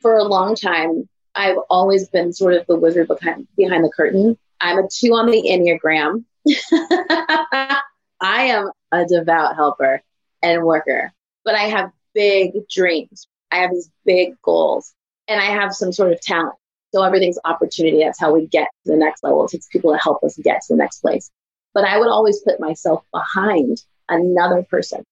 [0.00, 4.38] For a long time, I've always been sort of the wizard behind, behind the curtain.
[4.60, 6.24] I'm a two on the Enneagram.
[8.20, 10.02] I am a devout helper
[10.42, 11.12] and worker,
[11.44, 13.26] but I have big dreams.
[13.50, 14.94] I have these big goals
[15.28, 16.54] and I have some sort of talent.
[16.94, 17.98] So everything's opportunity.
[17.98, 19.44] That's how we get to the next level.
[19.44, 21.30] It takes people to help us get to the next place.
[21.72, 25.04] But I would always put myself behind another person.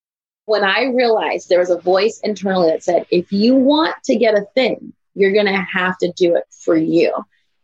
[0.47, 4.35] When I realized there was a voice internally that said, if you want to get
[4.35, 7.13] a thing, you're going to have to do it for you.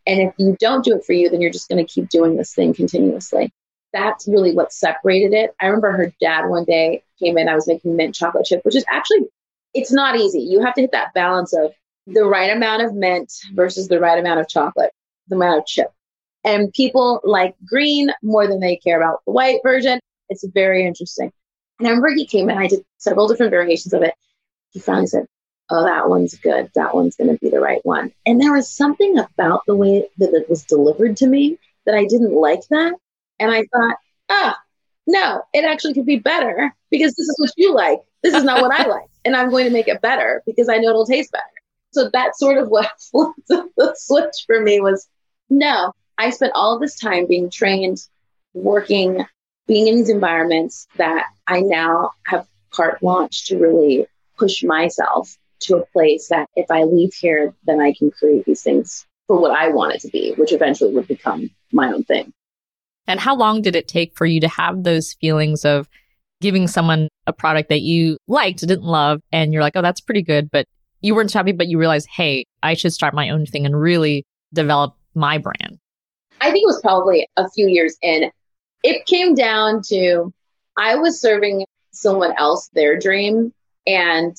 [0.06, 2.36] And if you don't do it for you, then you're just going to keep doing
[2.36, 3.52] this thing continuously.
[3.92, 5.54] That's really what separated it.
[5.60, 8.76] I remember her dad one day came in, I was making mint chocolate chip, which
[8.76, 9.28] is actually,
[9.74, 10.40] it's not easy.
[10.40, 11.72] You have to hit that balance of
[12.06, 14.92] the right amount of mint versus the right amount of chocolate,
[15.28, 15.92] the amount of chip.
[16.44, 20.00] And people like green more than they care about the white version.
[20.28, 21.32] It's very interesting.
[21.78, 24.14] And I remember he came in, I did several different variations of it.
[24.70, 25.26] He finally said,
[25.70, 26.70] Oh, that one's good.
[26.74, 28.12] That one's going to be the right one.
[28.24, 32.04] And there was something about the way that it was delivered to me that I
[32.06, 32.94] didn't like that.
[33.38, 33.96] And I thought,
[34.30, 34.62] ah, oh,
[35.06, 38.00] no, it actually could be better because this is what you like.
[38.22, 39.08] This is not what I like.
[39.24, 41.44] And I'm going to make it better because I know it'll taste better.
[41.90, 45.06] So that's sort of what the switch for me was
[45.50, 47.98] no, I spent all of this time being trained,
[48.52, 49.24] working,
[49.68, 55.76] being in these environments that I now have carte blanche to really push myself to
[55.76, 59.56] a place that if I leave here, then I can create these things for what
[59.56, 62.32] I want it to be, which eventually would become my own thing.
[63.06, 65.88] And how long did it take for you to have those feelings of
[66.40, 70.22] giving someone a product that you liked, didn't love, and you're like, oh, that's pretty
[70.22, 70.66] good, but
[71.00, 74.24] you weren't happy, but you realized, hey, I should start my own thing and really
[74.52, 75.78] develop my brand?
[76.40, 78.30] I think it was probably a few years in.
[78.82, 80.32] It came down to
[80.76, 83.52] I was serving someone else their dream,
[83.86, 84.36] and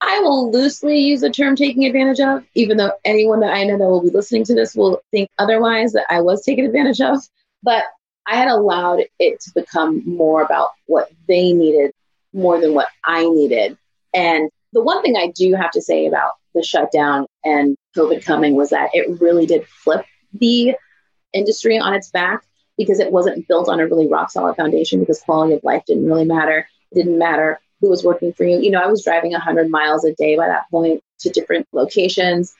[0.00, 3.78] I will loosely use the term taking advantage of, even though anyone that I know
[3.78, 7.18] that will be listening to this will think otherwise that I was taken advantage of.
[7.62, 7.84] But
[8.26, 11.92] I had allowed it to become more about what they needed
[12.32, 13.78] more than what I needed.
[14.14, 18.54] And the one thing I do have to say about the shutdown and COVID coming
[18.54, 20.74] was that it really did flip the
[21.32, 22.44] industry on its back
[22.76, 26.06] because it wasn't built on a really rock solid foundation because quality of life didn't
[26.06, 26.68] really matter.
[26.92, 28.58] It didn't matter who was working for you.
[28.58, 32.54] You know, I was driving 100 miles a day by that point to different locations,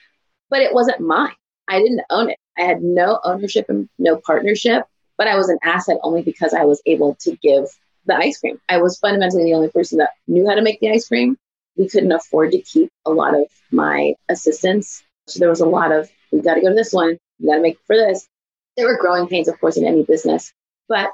[0.51, 1.33] but it wasn't mine.
[1.69, 2.39] I didn't own it.
[2.59, 4.85] I had no ownership and no partnership,
[5.19, 7.65] but I was an asset only because I was able to give
[8.07, 8.61] the ice cream.
[8.69, 11.37] I was fundamentally the only person that knew how to make the ice cream
[11.77, 15.03] we couldn't afford to keep a lot of my assistants.
[15.27, 17.57] So there was a lot of, we got to go to this one, we got
[17.57, 18.27] to make for this.
[18.77, 20.53] There were growing pains, of course, in any business,
[20.89, 21.11] but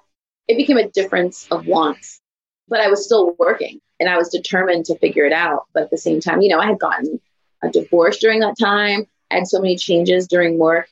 [0.48, 2.20] it became a difference of wants.
[2.68, 5.66] But I was still working and I was determined to figure it out.
[5.72, 7.20] But at the same time, you know, I had gotten
[7.62, 9.07] a divorce during that time.
[9.31, 10.88] Had so many changes during work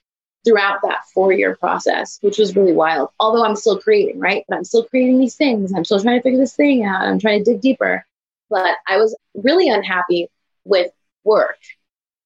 [0.46, 3.10] throughout that four year process, which was really wild.
[3.20, 4.44] Although I'm still creating, right?
[4.48, 5.74] But I'm still creating these things.
[5.74, 7.02] I'm still trying to figure this thing out.
[7.02, 8.06] I'm trying to dig deeper
[8.50, 10.28] but I was really unhappy
[10.64, 10.90] with
[11.24, 11.56] work.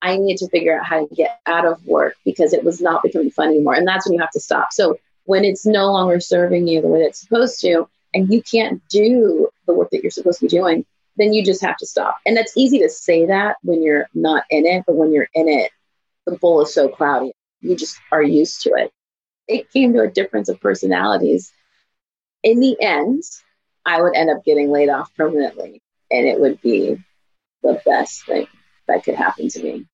[0.05, 3.03] I needed to figure out how to get out of work because it was not
[3.03, 3.75] becoming fun anymore.
[3.75, 4.71] And that's when you have to stop.
[4.71, 8.87] So when it's no longer serving you the way it's supposed to, and you can't
[8.89, 10.85] do the work that you're supposed to be doing,
[11.17, 12.19] then you just have to stop.
[12.27, 15.49] And that's easy to say that when you're not in it, but when you're in
[15.49, 15.73] it,
[16.27, 17.33] the bowl is so cloudy.
[17.63, 18.93] You just are used to it.
[19.49, 21.51] It came to a difference of personalities.
[22.43, 23.23] In the end,
[23.87, 27.03] I would end up getting laid off permanently and it would be
[27.63, 28.49] the best thing
[28.87, 29.87] that could happen to me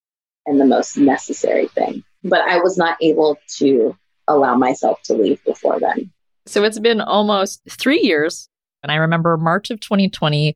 [0.46, 2.02] and the most necessary thing.
[2.24, 3.96] But I was not able to
[4.28, 6.10] allow myself to leave before then.
[6.46, 8.48] So it's been almost three years.
[8.82, 10.54] And I remember March of 2020,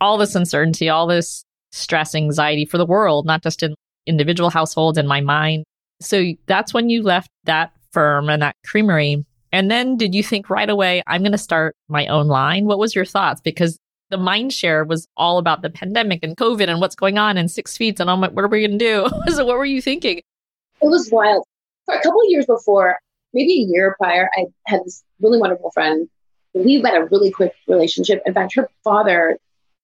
[0.00, 3.74] all this uncertainty, all this stress, anxiety for the world, not just in
[4.06, 5.64] individual households in my mind.
[6.00, 9.24] So that's when you left that firm and that creamery.
[9.52, 12.66] And then did you think right away, I'm going to start my own line?
[12.66, 13.40] What was your thoughts?
[13.40, 13.78] Because
[14.10, 17.50] the mind share was all about the pandemic and COVID and what's going on and
[17.50, 18.00] six feet.
[18.00, 19.08] And I'm like, what are we going to do?
[19.32, 20.18] so what were you thinking?
[20.18, 21.44] It was wild.
[21.86, 22.98] For a couple of years before,
[23.32, 26.08] maybe a year prior, I had this really wonderful friend.
[26.54, 28.22] We had a really quick relationship.
[28.26, 29.38] In fact, her father,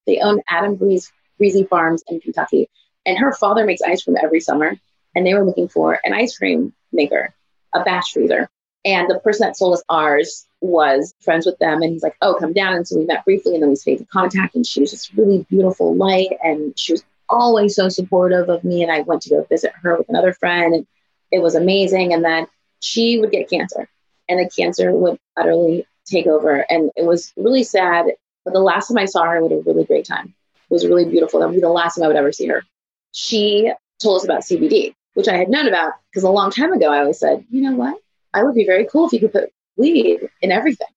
[0.06, 2.68] they own Adam Breeze Breezy Farms in Kentucky.
[3.04, 4.76] And her father makes ice cream every summer.
[5.14, 7.34] And they were looking for an ice cream maker,
[7.72, 8.48] a batch freezer.
[8.86, 11.82] And the person that sold us ours was friends with them.
[11.82, 12.74] And he's like, oh, come down.
[12.74, 14.54] And so we met briefly and then we stayed in contact.
[14.54, 16.30] And she was just really beautiful light.
[16.42, 18.84] And she was always so supportive of me.
[18.84, 20.72] And I went to go visit her with another friend.
[20.72, 20.86] And
[21.32, 22.14] it was amazing.
[22.14, 22.46] And then
[22.78, 23.88] she would get cancer
[24.28, 26.64] and the cancer would utterly take over.
[26.70, 28.06] And it was really sad.
[28.44, 30.32] But the last time I saw her, I had a really great time.
[30.70, 31.40] It was really beautiful.
[31.40, 32.62] That would be the last time I would ever see her.
[33.10, 36.92] She told us about CBD, which I had known about because a long time ago
[36.92, 37.98] I always said, you know what?
[38.36, 40.88] I would be very cool if you could put weed in everything.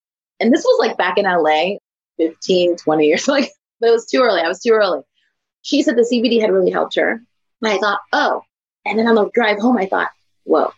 [0.42, 1.78] And this was like back in LA
[2.18, 3.28] 15, 20 years.
[3.28, 4.42] Like, but it was too early.
[4.42, 5.02] I was too early.
[5.62, 7.22] She said the CBD had really helped her.
[7.62, 8.42] And I thought, oh.
[8.86, 10.10] And then on the drive home, I thought,
[10.44, 10.74] whoa,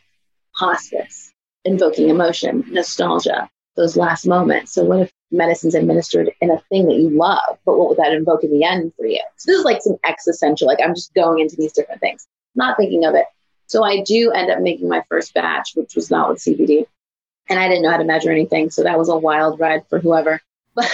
[0.51, 1.33] hospice,
[1.65, 4.73] invoking emotion, nostalgia, those last moments.
[4.73, 8.13] So what if medicine's administered in a thing that you love, but what would that
[8.13, 9.21] invoke in the end for you?
[9.37, 12.77] So this is like some existential, like I'm just going into these different things, not
[12.77, 13.25] thinking of it.
[13.71, 16.85] So I do end up making my first batch, which was not with CBD.
[17.47, 18.69] And I didn't know how to measure anything.
[18.69, 20.41] So that was a wild ride for whoever.
[20.75, 20.89] But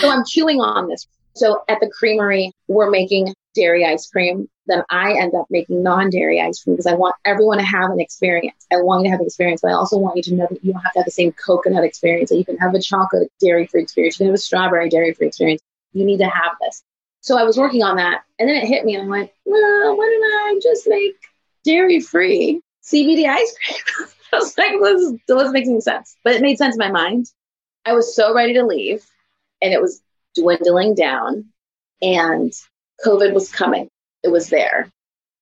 [0.00, 1.06] so I'm chewing on this.
[1.34, 4.46] So at the creamery, we're making dairy ice cream.
[4.66, 7.90] Then I end up making non dairy ice cream because I want everyone to have
[7.90, 8.66] an experience.
[8.70, 10.62] I want you to have an experience, but I also want you to know that
[10.62, 12.28] you don't have to have the same coconut experience.
[12.28, 14.20] That you can have a chocolate dairy free experience.
[14.20, 15.62] You can have a strawberry dairy free experience.
[15.94, 16.82] You need to have this.
[17.22, 18.24] So I was working on that.
[18.38, 21.14] And then it hit me and I went, well, why don't I just make
[21.64, 24.08] dairy free CBD ice cream?
[24.32, 26.16] I was like, this doesn't make any sense.
[26.24, 27.30] But it made sense in my mind.
[27.86, 29.04] I was so ready to leave
[29.60, 30.02] and it was
[30.34, 31.46] dwindling down
[32.00, 32.52] and
[33.04, 33.88] COVID was coming.
[34.24, 34.90] It was there.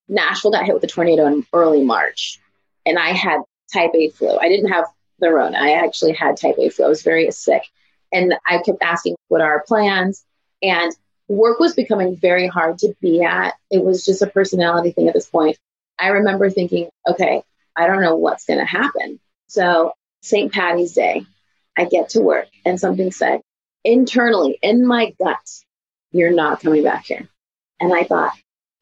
[0.09, 2.39] Nashville got hit with a tornado in early March
[2.85, 3.41] and I had
[3.73, 4.37] type A flu.
[4.37, 4.85] I didn't have
[5.19, 5.57] the Rona.
[5.59, 6.85] I actually had type A flu.
[6.85, 7.63] I was very sick.
[8.13, 10.25] And I kept asking, what are our plans?
[10.63, 10.93] And
[11.31, 13.55] work was becoming very hard to be at.
[13.71, 15.57] It was just a personality thing at this point.
[15.99, 17.43] I remember thinking, okay,
[17.77, 19.21] I don't know what's going to happen.
[19.47, 20.53] So, St.
[20.53, 21.25] Patty's Day,
[21.79, 23.41] I get to work and something said
[23.85, 25.39] internally in my gut,
[26.11, 27.29] you're not coming back here.
[27.79, 28.33] And I thought,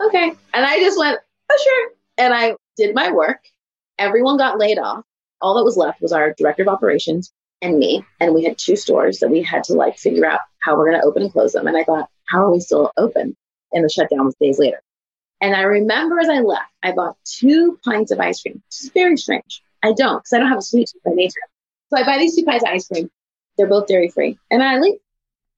[0.02, 0.28] okay.
[0.54, 1.90] And I just went, oh, sure.
[2.16, 3.40] And I did my work.
[3.98, 5.04] Everyone got laid off.
[5.40, 7.30] All that was left was our director of operations
[7.60, 8.04] and me.
[8.20, 11.00] And we had two stores that we had to like figure out how we're going
[11.00, 11.66] to open and close them.
[11.66, 13.36] And I thought, how are we still open?
[13.72, 14.80] And the shutdown was days later.
[15.40, 18.90] And I remember as I left, I bought two pints of ice cream, which is
[18.92, 19.62] very strange.
[19.82, 21.40] I don't, because I don't have a sweet tooth by nature.
[21.90, 23.10] So I buy these two pints of ice cream.
[23.56, 24.38] They're both dairy free.
[24.50, 24.98] And I leave.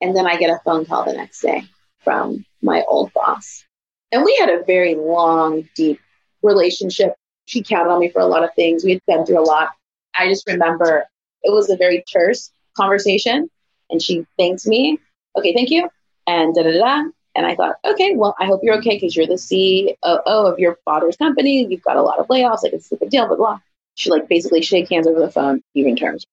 [0.01, 1.63] And then I get a phone call the next day
[2.03, 3.65] from my old boss.
[4.11, 5.99] And we had a very long, deep
[6.41, 7.15] relationship.
[7.45, 8.83] She counted on me for a lot of things.
[8.83, 9.69] We had been through a lot.
[10.17, 11.05] I just remember
[11.43, 13.49] it was a very terse conversation.
[13.89, 14.99] And she thanked me.
[15.37, 15.89] Okay, thank you.
[16.31, 17.03] And da da da.
[17.35, 20.77] And I thought, okay, well, I hope you're okay because you're the CEO of your
[20.85, 21.65] father's company.
[21.69, 22.63] You've got a lot of layoffs.
[22.63, 23.59] Like, it's a big deal, blah, blah.
[23.95, 26.25] She like basically shake hands over the phone, even terms.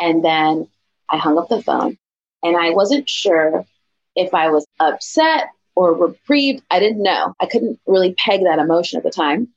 [0.00, 0.68] And then
[1.08, 1.96] I hung up the phone
[2.42, 3.64] and I wasn't sure
[4.16, 6.64] if I was upset or reprieved.
[6.68, 7.34] I didn't know.
[7.40, 9.48] I couldn't really peg that emotion at the time.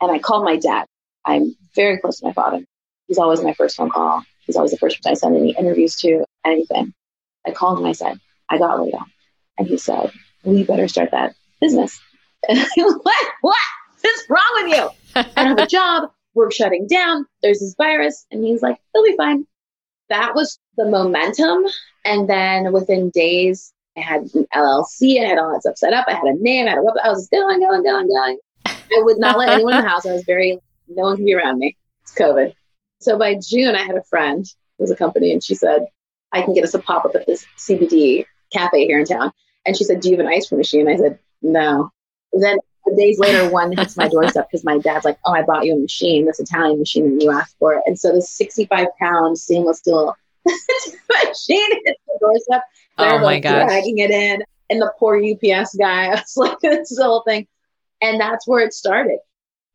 [0.00, 0.86] And I called my dad.
[1.24, 2.64] I'm very close to my father.
[3.06, 4.24] He's always my first phone call.
[4.46, 6.92] He's always the first person I send any interviews to, anything.
[7.46, 7.86] I called him.
[7.86, 9.13] I said, I got laid off.
[9.58, 10.12] And he said,
[10.44, 12.00] you better start that business.
[12.48, 12.98] Was
[13.40, 13.56] what?
[14.00, 14.90] What's wrong with you?
[15.16, 16.10] I don't have a job.
[16.34, 17.26] We're shutting down.
[17.42, 18.26] There's this virus.
[18.30, 19.46] And he's like, it'll be fine.
[20.10, 21.64] That was the momentum.
[22.04, 25.22] And then within days, I had an LLC.
[25.22, 26.06] I had all that stuff set up.
[26.08, 26.66] I had a name.
[26.66, 26.82] I had a.
[27.04, 28.38] I was going, going, going, going.
[28.66, 30.04] I would not let anyone in the house.
[30.04, 31.76] I was very, no one can be around me.
[32.02, 32.54] It's COVID.
[33.00, 34.44] So by June, I had a friend
[34.76, 35.86] who was a company, and she said,
[36.32, 39.32] I can get us a pop up at this CBD cafe here in town.
[39.66, 40.88] And she said, Do you have an ice cream machine?
[40.88, 41.90] I said, No.
[42.32, 42.58] Then
[42.96, 45.78] days later, one hits my doorstep because my dad's like, Oh, I bought you a
[45.78, 47.82] machine, this Italian machine, and you asked for it.
[47.86, 50.14] And so this 65 pound stainless steel
[50.46, 52.62] machine hits the doorstep.
[52.98, 53.66] Oh my god!
[53.66, 54.42] Dragging it in.
[54.70, 57.46] And the poor UPS guy, I was like, This is the whole thing.
[58.02, 59.18] And that's where it started.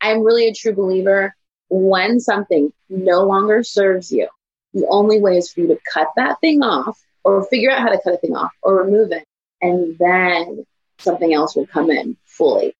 [0.01, 1.33] I'm really a true believer
[1.69, 4.27] when something no longer serves you,
[4.73, 7.89] the only way is for you to cut that thing off or figure out how
[7.89, 9.23] to cut a thing off or remove it
[9.61, 10.65] and then
[10.99, 12.73] something else will come in fully.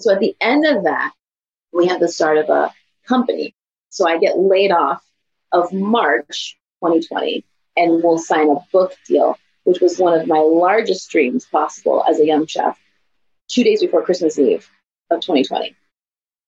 [0.00, 1.12] So at the end of that,
[1.72, 2.72] we have the start of a
[3.06, 3.54] company.
[3.90, 5.04] So I get laid off
[5.52, 7.44] of March 2020
[7.76, 12.20] and we'll sign a book deal, which was one of my largest dreams possible as
[12.20, 12.78] a young chef,
[13.48, 14.68] two days before Christmas Eve
[15.10, 15.74] of 2020.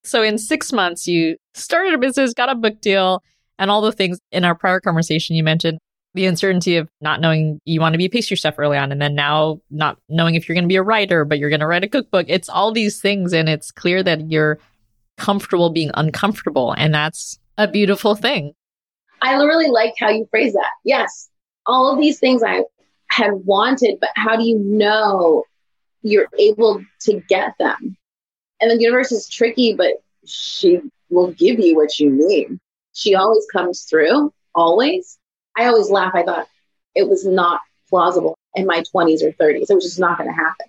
[0.05, 3.23] So in six months, you started a business, got a book deal,
[3.59, 5.79] and all the things in our prior conversation you mentioned
[6.17, 9.01] the uncertainty of not knowing you want to be a pastry chef early on and
[9.01, 11.67] then now not knowing if you're going to be a writer but you're going to
[11.67, 12.27] write a cookbook.
[12.29, 14.59] It's all these things and it's clear that you're
[15.17, 18.53] comfortable being uncomfortable and that's a beautiful thing.
[19.23, 20.71] I really like how you phrase that.
[20.85, 21.29] Yes
[21.67, 22.63] all of these things i
[23.09, 25.45] had wanted but how do you know
[26.03, 27.97] you're able to get them?
[28.61, 29.95] And the universe is tricky but
[30.25, 32.59] she will give you what you need.
[32.93, 35.19] She always comes through always
[35.57, 36.13] I always laugh.
[36.15, 36.47] I thought
[36.95, 39.71] it was not plausible in my 20s or 30s.
[39.71, 40.67] It was just not going to happen.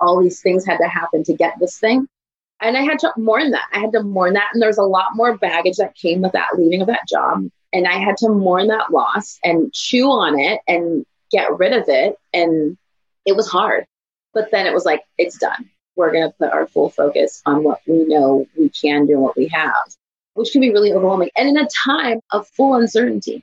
[0.00, 2.06] All these things had to happen to get this thing.
[2.60, 3.68] And I had to mourn that.
[3.72, 4.50] I had to mourn that.
[4.52, 7.48] And there's a lot more baggage that came with that leaving of that job.
[7.72, 11.84] And I had to mourn that loss and chew on it and get rid of
[11.88, 12.16] it.
[12.32, 12.78] And
[13.26, 13.84] it was hard.
[14.32, 15.70] But then it was like, it's done.
[15.96, 19.22] We're going to put our full focus on what we know we can do and
[19.22, 19.74] what we have,
[20.34, 21.30] which can be really overwhelming.
[21.36, 23.42] And in a time of full uncertainty,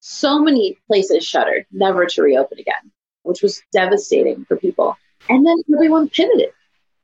[0.00, 2.90] so many places shuttered, never to reopen again,
[3.22, 4.96] which was devastating for people.
[5.28, 6.50] And then everyone pivoted.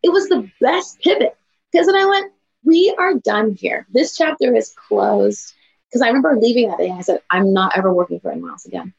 [0.03, 1.36] It was the best pivot
[1.70, 2.32] because then I went,
[2.64, 3.86] we are done here.
[3.92, 5.55] This chapter is closed.
[5.88, 8.51] Because I remember leaving that day and I said, I'm not ever working for anyone
[8.51, 8.92] else again.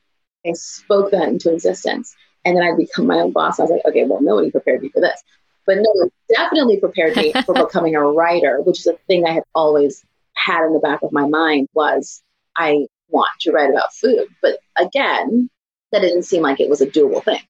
[0.46, 2.16] I spoke that into existence.
[2.46, 3.60] And then I become my own boss.
[3.60, 5.22] I was like, okay, well, nobody prepared me for this.
[5.66, 9.34] But no one definitely prepared me for becoming a writer, which is a thing I
[9.34, 12.24] had always had in the back of my mind was
[12.56, 14.28] I want to write about food.
[14.42, 15.50] But again,
[15.92, 17.42] that didn't seem like it was a doable thing.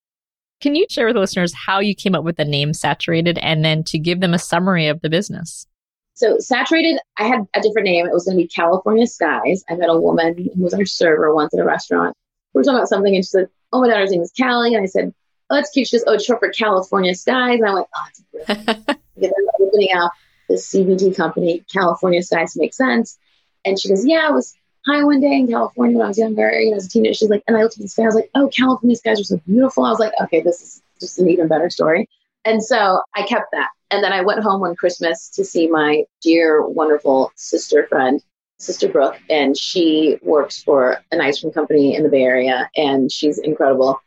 [0.59, 3.63] Can you share with the listeners how you came up with the name Saturated and
[3.63, 5.67] then to give them a summary of the business?
[6.15, 8.07] So, Saturated, I had a different name.
[8.07, 9.63] It was going to be California Skies.
[9.69, 12.15] I met a woman who was our server once at a restaurant.
[12.53, 14.73] We were talking about something and she said, Oh, my daughter's name is Callie.
[14.73, 15.13] And I said,
[15.49, 15.87] Oh, that's cute.
[15.87, 17.59] She goes, Oh, it's short for California Skies.
[17.59, 18.89] And I went, Oh, brilliant.
[18.89, 20.09] I'm opening out
[20.49, 23.19] this CBD company, California Skies makes sense.
[23.63, 24.55] And she goes, Yeah, I was
[24.87, 27.13] high one day in California when I was younger, you know, as a teenager.
[27.13, 29.23] She's like, and I looked at the sky, I was like, oh, California skies are
[29.23, 29.83] so beautiful.
[29.83, 32.09] I was like, okay, this is just an even better story.
[32.45, 33.69] And so I kept that.
[33.91, 38.21] And then I went home one Christmas to see my dear, wonderful sister friend,
[38.59, 43.11] Sister Brooke, and she works for an ice cream company in the Bay Area, and
[43.11, 44.01] she's incredible.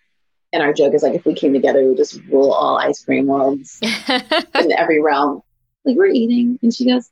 [0.52, 3.04] And our joke is like, if we came together, we would just rule all ice
[3.04, 3.78] cream worlds
[4.08, 5.42] in every realm.
[5.84, 6.58] Like, we're eating.
[6.62, 7.08] And she goes,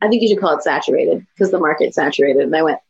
[0.00, 2.42] I think you should call it saturated because the market's saturated.
[2.42, 2.80] And I went,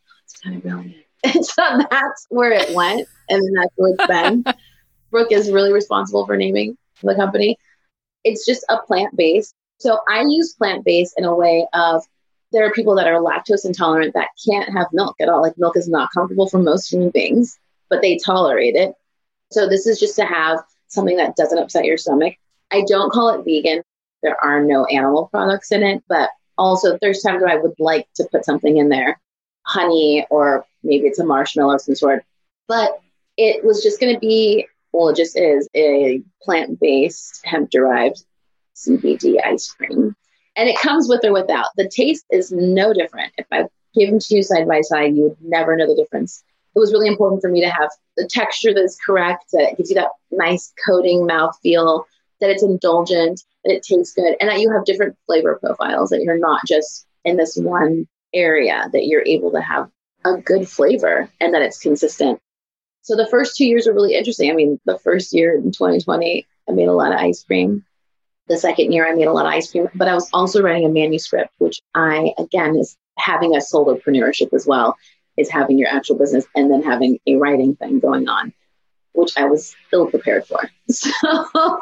[0.43, 0.95] brilliant.
[1.23, 1.61] And so
[1.91, 3.07] that's where it went.
[3.29, 4.43] And then that's where it's been.
[5.11, 7.57] Brooke is really responsible for naming the company.
[8.23, 9.53] It's just a plant based.
[9.79, 12.03] So I use plant based in a way of
[12.51, 15.41] there are people that are lactose intolerant that can't have milk at all.
[15.41, 17.57] Like milk is not comfortable for most human beings,
[17.89, 18.93] but they tolerate it.
[19.51, 22.35] So this is just to have something that doesn't upset your stomach.
[22.71, 23.83] I don't call it vegan.
[24.23, 28.07] There are no animal products in it, but also there's times where I would like
[28.15, 29.19] to put something in there
[29.71, 32.23] honey or maybe it's a marshmallow of some sort.
[32.67, 32.99] But
[33.37, 38.23] it was just going to be, well, it just is a plant based, hemp derived
[38.75, 40.15] CBD ice cream.
[40.55, 41.67] And it comes with or without.
[41.77, 43.31] The taste is no different.
[43.37, 46.43] If I give them to you side by side, you would never know the difference.
[46.75, 49.95] It was really important for me to have the texture that's correct, that gives you
[49.95, 52.05] that nice coating mouth feel,
[52.39, 56.21] that it's indulgent, that it tastes good, and that you have different flavor profiles, that
[56.21, 59.89] you're not just in this one area that you're able to have
[60.23, 62.39] a good flavor and that it's consistent.
[63.01, 64.51] So the first two years were really interesting.
[64.51, 67.83] I mean, the first year in 2020, I made a lot of ice cream.
[68.47, 70.85] The second year, I made a lot of ice cream, but I was also writing
[70.85, 74.97] a manuscript, which I, again, is having a solopreneurship as well,
[75.37, 78.53] is having your actual business and then having a writing thing going on,
[79.13, 80.69] which I was ill prepared for.
[80.91, 81.09] So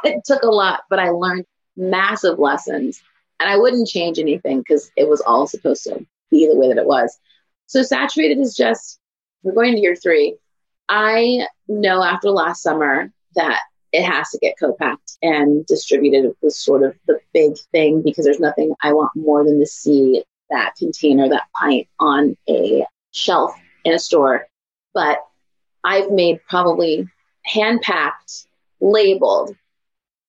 [0.04, 1.46] it took a lot, but I learned
[1.76, 3.02] massive lessons
[3.40, 6.78] and I wouldn't change anything because it was all supposed to be the way that
[6.78, 7.18] it was.
[7.68, 9.00] So saturated is just,
[9.44, 10.38] we're going to year three.
[10.88, 13.60] I know after last summer that
[13.92, 18.40] it has to get co-packed and distributed was sort of the big thing because there's
[18.40, 23.54] nothing I want more than to see that container, that pint on a shelf
[23.84, 24.48] in a store.
[24.94, 25.20] But
[25.84, 27.08] I've made probably
[27.44, 28.48] hand packed,
[28.80, 29.56] labeled,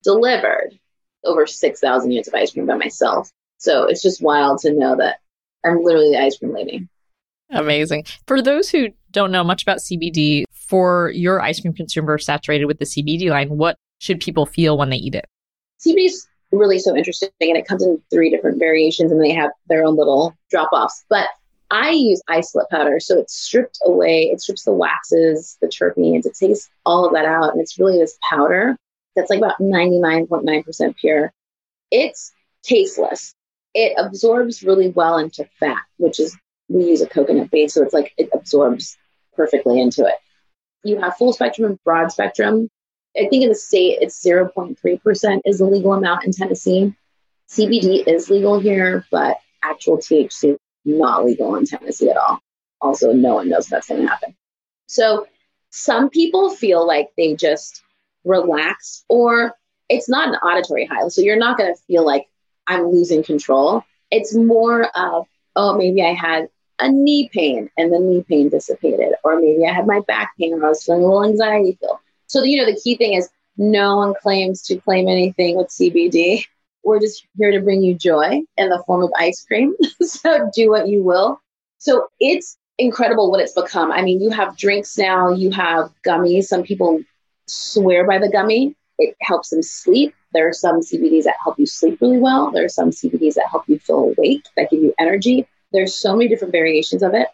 [0.02, 0.78] delivered
[1.24, 3.30] over 6,000 units of ice cream by myself.
[3.58, 5.18] So it's just wild to know that
[5.64, 6.88] I'm literally the ice cream lady.
[7.50, 8.04] Amazing.
[8.26, 12.78] For those who don't know much about CBD, for your ice cream consumer saturated with
[12.78, 15.26] the CBD line, what should people feel when they eat it?
[15.84, 19.50] CBD is really so interesting and it comes in three different variations and they have
[19.68, 21.04] their own little drop offs.
[21.08, 21.28] But
[21.70, 26.34] I use isolate powder, so it's stripped away, it strips the waxes, the terpenes, it
[26.34, 28.76] takes all of that out, and it's really this powder
[29.14, 31.32] that's like about 99.9% pure.
[31.92, 32.32] It's
[32.62, 33.34] tasteless
[33.74, 36.36] it absorbs really well into fat, which is
[36.68, 38.96] we use a coconut base, so it's like it absorbs
[39.34, 40.14] perfectly into it.
[40.84, 42.68] You have full spectrum and broad spectrum.
[43.16, 46.94] I think in the state it's 0.3% is the legal amount in Tennessee.
[47.48, 52.38] CBD is legal here, but actual THC not legal in Tennessee at all.
[52.80, 54.34] Also, no one knows that's going to happen.
[54.86, 55.26] So
[55.70, 57.82] some people feel like they just
[58.24, 59.54] relax or
[59.88, 61.08] it's not an auditory high.
[61.08, 62.26] So you're not going to feel like
[62.70, 63.82] I'm losing control.
[64.12, 66.48] It's more of, oh, maybe I had
[66.78, 70.54] a knee pain and the knee pain dissipated, or maybe I had my back pain
[70.54, 72.00] or I was feeling a little anxiety feel.
[72.28, 76.44] So, you know, the key thing is no one claims to claim anything with CBD.
[76.84, 79.74] We're just here to bring you joy in the form of ice cream.
[80.02, 81.40] so do what you will.
[81.78, 83.90] So it's incredible what it's become.
[83.90, 86.44] I mean, you have drinks now, you have gummies.
[86.44, 87.02] Some people
[87.46, 88.76] swear by the gummy.
[88.98, 90.14] It helps them sleep.
[90.32, 92.50] There are some CBDs that help you sleep really well.
[92.50, 95.46] There are some CBDs that help you feel awake, that give you energy.
[95.72, 97.28] There's so many different variations of it.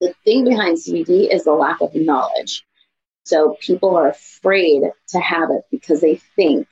[0.00, 2.64] The thing behind CBD is the lack of knowledge.
[3.24, 6.68] So people are afraid to have it because they think,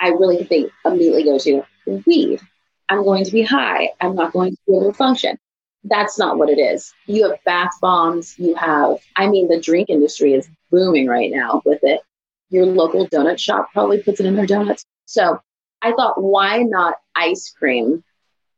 [0.00, 1.62] I really think immediately go to
[2.06, 2.40] weed.
[2.88, 3.90] I'm going to be high.
[4.00, 5.38] I'm not going to be able to function.
[5.84, 6.92] That's not what it is.
[7.06, 8.38] You have bath bombs.
[8.38, 12.00] You have, I mean, the drink industry is booming right now with it.
[12.48, 14.84] Your local donut shop probably puts it in their donuts.
[15.06, 15.40] So
[15.82, 18.02] I thought, why not ice cream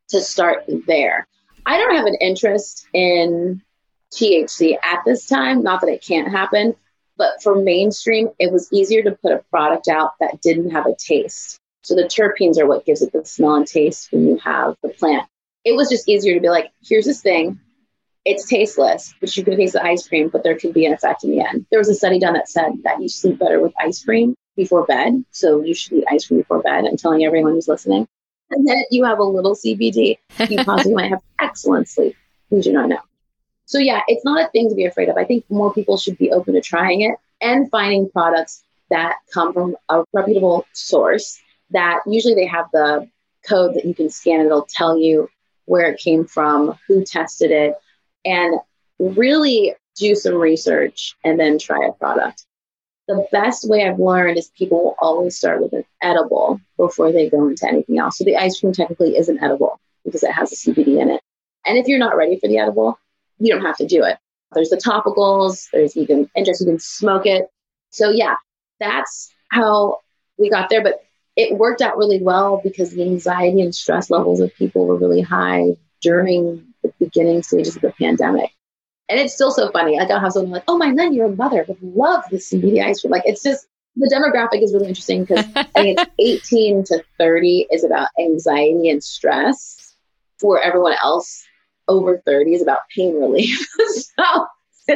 [0.08, 1.26] to start there?
[1.64, 3.62] I don't have an interest in
[4.14, 5.62] THC at this time.
[5.62, 6.76] Not that it can't happen,
[7.16, 10.94] but for mainstream, it was easier to put a product out that didn't have a
[10.96, 11.58] taste.
[11.82, 14.88] So the terpenes are what gives it the smell and taste when you have the
[14.88, 15.28] plant.
[15.64, 17.60] It was just easier to be like, here's this thing.
[18.24, 21.24] It's tasteless, but you can taste the ice cream, but there can be an effect
[21.24, 21.66] in the end.
[21.70, 24.84] There was a study done that said that you sleep better with ice cream before
[24.86, 25.24] bed.
[25.30, 26.84] So you should eat ice cream before bed.
[26.84, 28.08] I'm telling everyone who's listening.
[28.50, 30.18] And then you have a little CBD.
[30.48, 32.16] You possibly might have excellent sleep.
[32.50, 33.00] We do not know.
[33.66, 35.16] So yeah, it's not a thing to be afraid of.
[35.16, 39.52] I think more people should be open to trying it and finding products that come
[39.52, 41.40] from a reputable source
[41.70, 43.08] that usually they have the
[43.46, 45.28] code that you can scan and it'll tell you
[45.64, 47.74] where it came from, who tested it,
[48.24, 48.58] and
[48.98, 52.45] really do some research and then try a product.
[53.08, 57.30] The best way I've learned is people will always start with an edible before they
[57.30, 58.18] go into anything else.
[58.18, 61.20] So the ice cream technically is an edible because it has a CBD in it.
[61.64, 62.98] And if you're not ready for the edible,
[63.38, 64.18] you don't have to do it.
[64.52, 67.48] There's the topicals, there's even just you can smoke it.
[67.90, 68.36] So yeah,
[68.80, 70.00] that's how
[70.38, 70.82] we got there.
[70.82, 71.04] But
[71.36, 75.20] it worked out really well because the anxiety and stress levels of people were really
[75.20, 78.50] high during the beginning stages of the pandemic.
[79.08, 79.98] And it's still so funny.
[79.98, 82.84] Like I'll have someone like, "Oh, my nun, you're a mother would love the CBD
[82.84, 86.10] ice cream." Like it's just the demographic is really interesting because I think it's
[86.50, 89.82] 18 to 30 is about anxiety and stress.
[90.38, 91.46] For everyone else,
[91.88, 93.58] over 30 is about pain relief.
[93.88, 94.46] so
[94.86, 94.94] I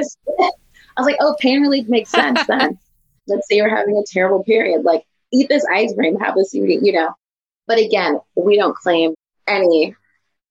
[0.98, 2.78] was like, oh, pain relief makes sense then.
[3.26, 4.84] Let's say you're having a terrible period.
[4.84, 7.14] Like, eat this ice cream, have this, you know.
[7.66, 9.14] But again, we don't claim
[9.46, 9.94] anything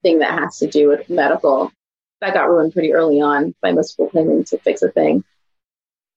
[0.03, 1.71] that has to do with medical.
[2.21, 5.23] That got ruined pretty early on by most people claiming to fix a thing.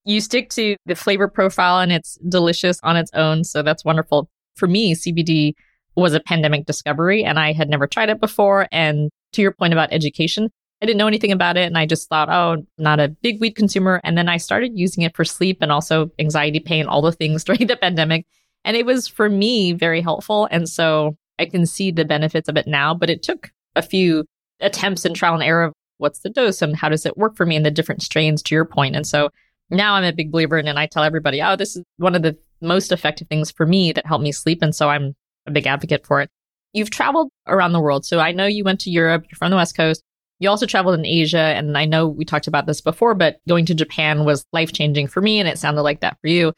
[0.05, 3.45] You stick to the flavor profile and it's delicious on its own.
[3.45, 4.29] So that's wonderful.
[4.57, 5.55] For me, CBD
[5.95, 8.67] was a pandemic discovery and I had never tried it before.
[8.73, 10.51] And to your point about education,
[10.83, 11.67] I didn't know anything about it.
[11.67, 14.01] And I just thought, oh, not a big weed consumer.
[14.03, 17.45] And then I started using it for sleep and also anxiety, pain, all the things
[17.45, 18.27] during the pandemic.
[18.65, 20.49] And it was for me very helpful.
[20.51, 24.25] And so I can see the benefits of it now, but it took a few
[24.61, 25.73] attempts and trial and error
[26.03, 28.55] what's the dose and how does it work for me and the different strains to
[28.55, 28.95] your point.
[28.95, 29.31] And so
[29.71, 32.23] now I'm a big believer in and I tell everybody, oh, this is one of
[32.23, 34.61] the most effective things for me that helped me sleep.
[34.61, 35.15] And so I'm
[35.47, 36.31] a big advocate for it.
[36.73, 38.05] You've traveled around the world.
[38.05, 40.03] So I know you went to Europe, you're from the West Coast.
[40.39, 41.39] You also traveled in Asia.
[41.39, 45.07] And I know we talked about this before, but going to Japan was life changing
[45.07, 45.39] for me.
[45.39, 46.53] And it sounded like that for you.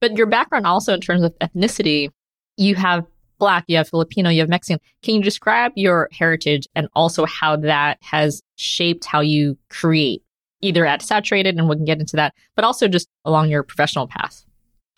[0.00, 2.10] But your background also in terms of ethnicity,
[2.56, 3.04] you have
[3.38, 4.80] Black, you have Filipino, you have Mexican.
[5.02, 10.22] Can you describe your heritage and also how that has shaped how you create,
[10.60, 14.06] either at Saturated, and we can get into that, but also just along your professional
[14.06, 14.44] path?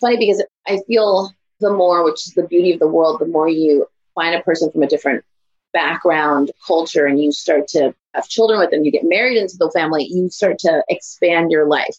[0.00, 1.30] Funny because I feel
[1.60, 4.70] the more, which is the beauty of the world, the more you find a person
[4.70, 5.24] from a different
[5.72, 9.70] background, culture, and you start to have children with them, you get married into the
[9.74, 11.96] family, you start to expand your life.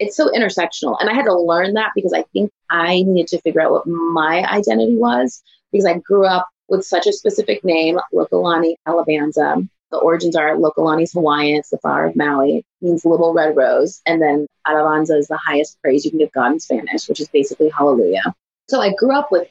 [0.00, 0.96] It's so intersectional.
[0.98, 3.86] And I had to learn that because I think I needed to figure out what
[3.86, 9.68] my identity was because I grew up with such a specific name, Lokelani Alabanza.
[9.90, 14.00] The origins are Lokelani Hawaiian, it's the flower of Maui, means little red rose.
[14.06, 17.28] And then Alabanza is the highest praise you can give God in Spanish, which is
[17.28, 18.34] basically hallelujah.
[18.68, 19.48] So I grew up with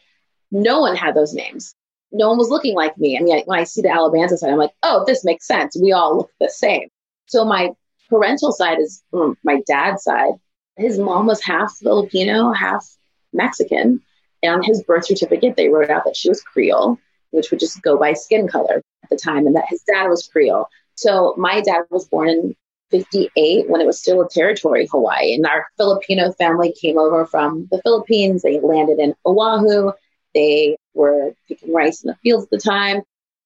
[0.51, 1.75] no one had those names.
[2.11, 3.17] No one was looking like me.
[3.17, 5.77] I mean, when I see the Alabanza side, I'm like, oh, this makes sense.
[5.79, 6.89] We all look the same.
[7.27, 7.71] So my
[8.09, 10.33] parental side is mm, my dad's side.
[10.77, 12.85] his mom was half Filipino, half
[13.33, 14.01] Mexican.
[14.41, 16.97] And on his birth certificate, they wrote out that she was Creole,
[17.31, 20.27] which would just go by skin color at the time, and that his dad was
[20.27, 20.67] Creole.
[20.95, 22.55] So my dad was born in
[22.91, 25.33] 58 when it was still a territory, Hawaii.
[25.33, 28.41] And our Filipino family came over from the Philippines.
[28.41, 29.91] They landed in Oahu.
[30.33, 33.01] They were picking rice in the fields at the time.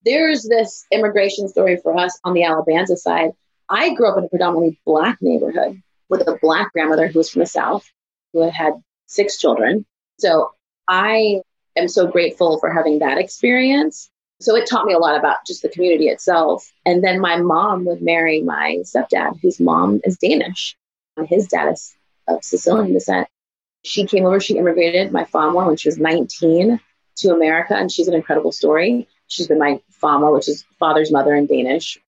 [0.06, 3.32] There's this immigration story for us on the Alabanza side.
[3.70, 7.42] I grew up in a predominantly black neighborhood with a black grandmother who was from
[7.42, 7.90] the South,
[8.34, 8.74] who had
[9.08, 9.86] six children.
[10.20, 10.52] So
[10.88, 11.42] I
[11.76, 14.10] am so grateful for having that experience.
[14.42, 16.70] So it taught me a lot about just the community itself.
[16.86, 20.76] And then my mom would marry my stepdad, whose mom is Danish.
[21.28, 21.96] His dad is
[22.28, 23.28] of Sicilian descent.
[23.84, 26.80] She came over, she immigrated my farmor when she was 19
[27.18, 29.08] to America, and she's an incredible story.
[29.28, 32.00] She's been my farmor, which is father's mother in Danish.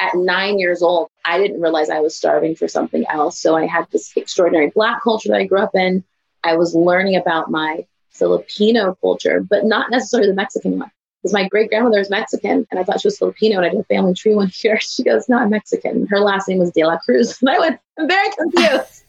[0.00, 3.38] At nine years old, I didn't realize I was starving for something else.
[3.38, 6.04] So I had this extraordinary Black culture that I grew up in.
[6.42, 10.90] I was learning about my Filipino culture, but not necessarily the Mexican one.
[11.22, 13.80] Because my great grandmother is Mexican, and I thought she was Filipino, and I did
[13.80, 14.78] a family tree one year.
[14.80, 17.80] She goes, "No, I'm Mexican." Her last name was De La Cruz, and I went,
[17.98, 19.04] "I'm very confused."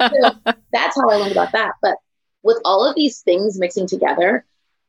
[0.00, 0.30] so
[0.72, 1.72] that's how I learned about that.
[1.82, 1.96] But
[2.42, 4.44] with all of these things mixing together,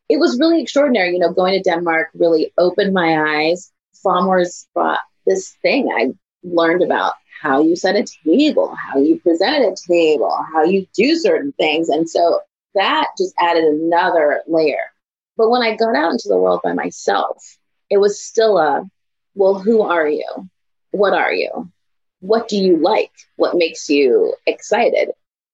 [0.08, 1.14] it was really extraordinary.
[1.14, 3.72] You know, going to Denmark really opened my eyes.
[4.04, 5.00] farmors brought
[5.32, 6.12] this thing I
[6.44, 11.16] learned about how you set a table, how you present a table, how you do
[11.16, 11.90] certain things.
[11.90, 12.42] And so
[12.76, 14.92] that just added another layer.
[15.38, 17.58] But when I got out into the world by myself,
[17.90, 18.90] it was still a,
[19.34, 20.50] well, who are you?
[20.92, 21.72] What are you?
[22.20, 23.12] What do you like?
[23.38, 25.10] What makes you excited?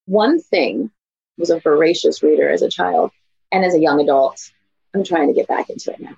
[0.05, 0.91] One thing
[1.37, 3.11] was a voracious reader as a child
[3.51, 4.51] and as a young adult.
[4.93, 6.17] I'm trying to get back into it now.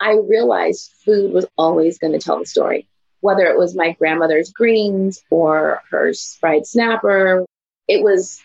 [0.00, 2.88] I realized food was always going to tell the story,
[3.24, 7.46] whether it was my grandmother's greens or her fried snapper.
[7.88, 8.38] It was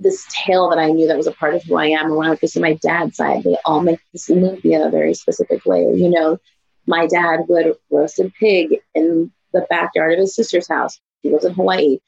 [0.00, 2.06] this tale that I knew that was a part of who I am.
[2.06, 5.14] And when I go see my dad's side, they all make this lumpia a very
[5.14, 5.82] specific way.
[5.82, 6.38] You know,
[6.84, 11.00] my dad would roast a pig in the backyard of his sister's house.
[11.22, 11.98] He lives in Hawaii.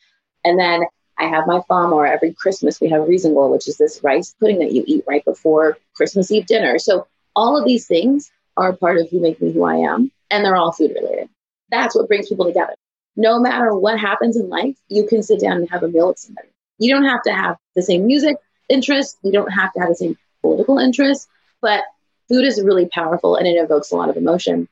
[0.45, 0.83] And then
[1.17, 2.81] I have my farmor every Christmas.
[2.81, 6.47] We have risengrød, which is this rice pudding that you eat right before Christmas Eve
[6.47, 6.81] dinner.
[6.81, 7.07] So
[7.37, 10.57] all of these things are part of who make me who I am, and they're
[10.57, 11.29] all food related.
[11.71, 12.75] That's what brings people together.
[13.17, 16.19] No matter what happens in life, you can sit down and have a meal with
[16.19, 16.49] somebody.
[16.79, 18.37] You don't have to have the same music
[18.69, 19.17] interests.
[19.23, 21.27] You don't have to have the same political interests,
[21.63, 21.85] but
[22.29, 24.69] food is really powerful and it evokes a lot of emotion.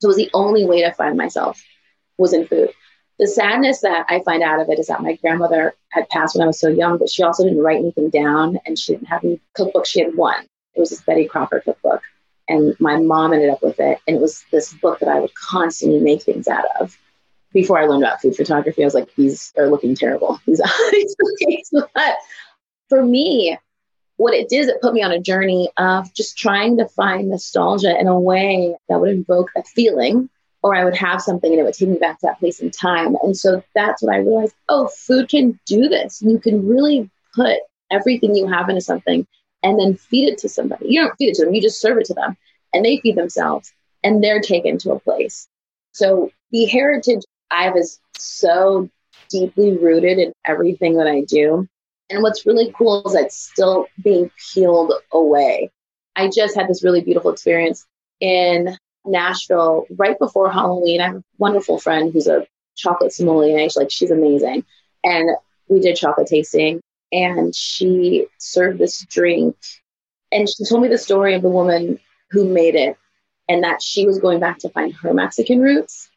[0.00, 1.60] So it was the only way to find myself
[2.18, 2.70] was in food.
[3.18, 6.44] The sadness that I find out of it is that my grandmother had passed when
[6.44, 9.24] I was so young, but she also didn't write anything down and she didn't have
[9.24, 9.86] any cookbook.
[9.86, 10.46] She had one.
[10.74, 12.02] It was this Betty Crocker cookbook.
[12.48, 13.98] And my mom ended up with it.
[14.06, 16.96] And it was this book that I would constantly make things out of
[17.52, 20.40] before I learned about food photography, I was like, these are looking terrible.
[20.46, 21.70] These eyes.
[21.94, 22.16] but
[22.88, 23.58] for me,
[24.16, 27.28] what it did is it put me on a journey of just trying to find
[27.28, 30.28] nostalgia in a way that would invoke a feeling,
[30.62, 32.70] or I would have something and it would take me back to that place in
[32.70, 33.16] time.
[33.22, 34.54] And so that's what I realized.
[34.68, 36.20] Oh, food can do this.
[36.20, 37.58] You can really put
[37.90, 39.26] everything you have into something
[39.62, 40.86] and then feed it to somebody.
[40.88, 42.36] You don't feed it to them, you just serve it to them
[42.72, 45.48] and they feed themselves and they're taken to a place.
[45.92, 48.88] So the heritage I have is so
[49.30, 51.66] deeply rooted in everything that I do.
[52.10, 55.70] And what's really cool is it's still being peeled away.
[56.16, 57.86] I just had this really beautiful experience
[58.20, 61.00] in Nashville right before Halloween.
[61.00, 62.46] I have a wonderful friend who's a
[62.76, 63.58] chocolate sommelier.
[63.60, 64.64] She's Like she's amazing.
[65.04, 65.30] And
[65.68, 66.80] we did chocolate tasting
[67.12, 69.56] and she served this drink
[70.30, 71.98] and she told me the story of the woman
[72.30, 72.96] who made it
[73.48, 76.10] and that she was going back to find her Mexican roots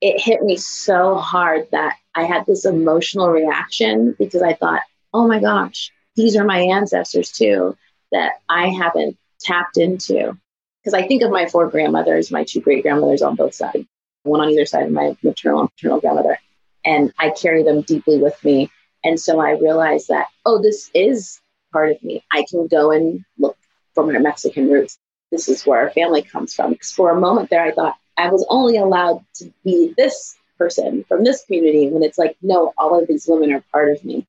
[0.00, 4.82] it hit me so hard that I had this emotional reaction because I thought,
[5.12, 7.76] oh my gosh, these are my ancestors too
[8.12, 10.36] that I haven't tapped into.
[10.82, 13.86] Because I think of my four grandmothers, my two great grandmothers on both sides,
[14.22, 16.38] one on either side of my maternal and paternal grandmother.
[16.84, 18.70] And I carry them deeply with me.
[19.08, 21.40] And so I realized that, oh, this is
[21.72, 22.22] part of me.
[22.30, 23.56] I can go and look
[23.94, 24.98] for my Mexican roots.
[25.32, 26.72] This is where our family comes from.
[26.72, 31.06] Because for a moment there, I thought, I was only allowed to be this person
[31.08, 34.26] from this community when it's like, no, all of these women are part of me.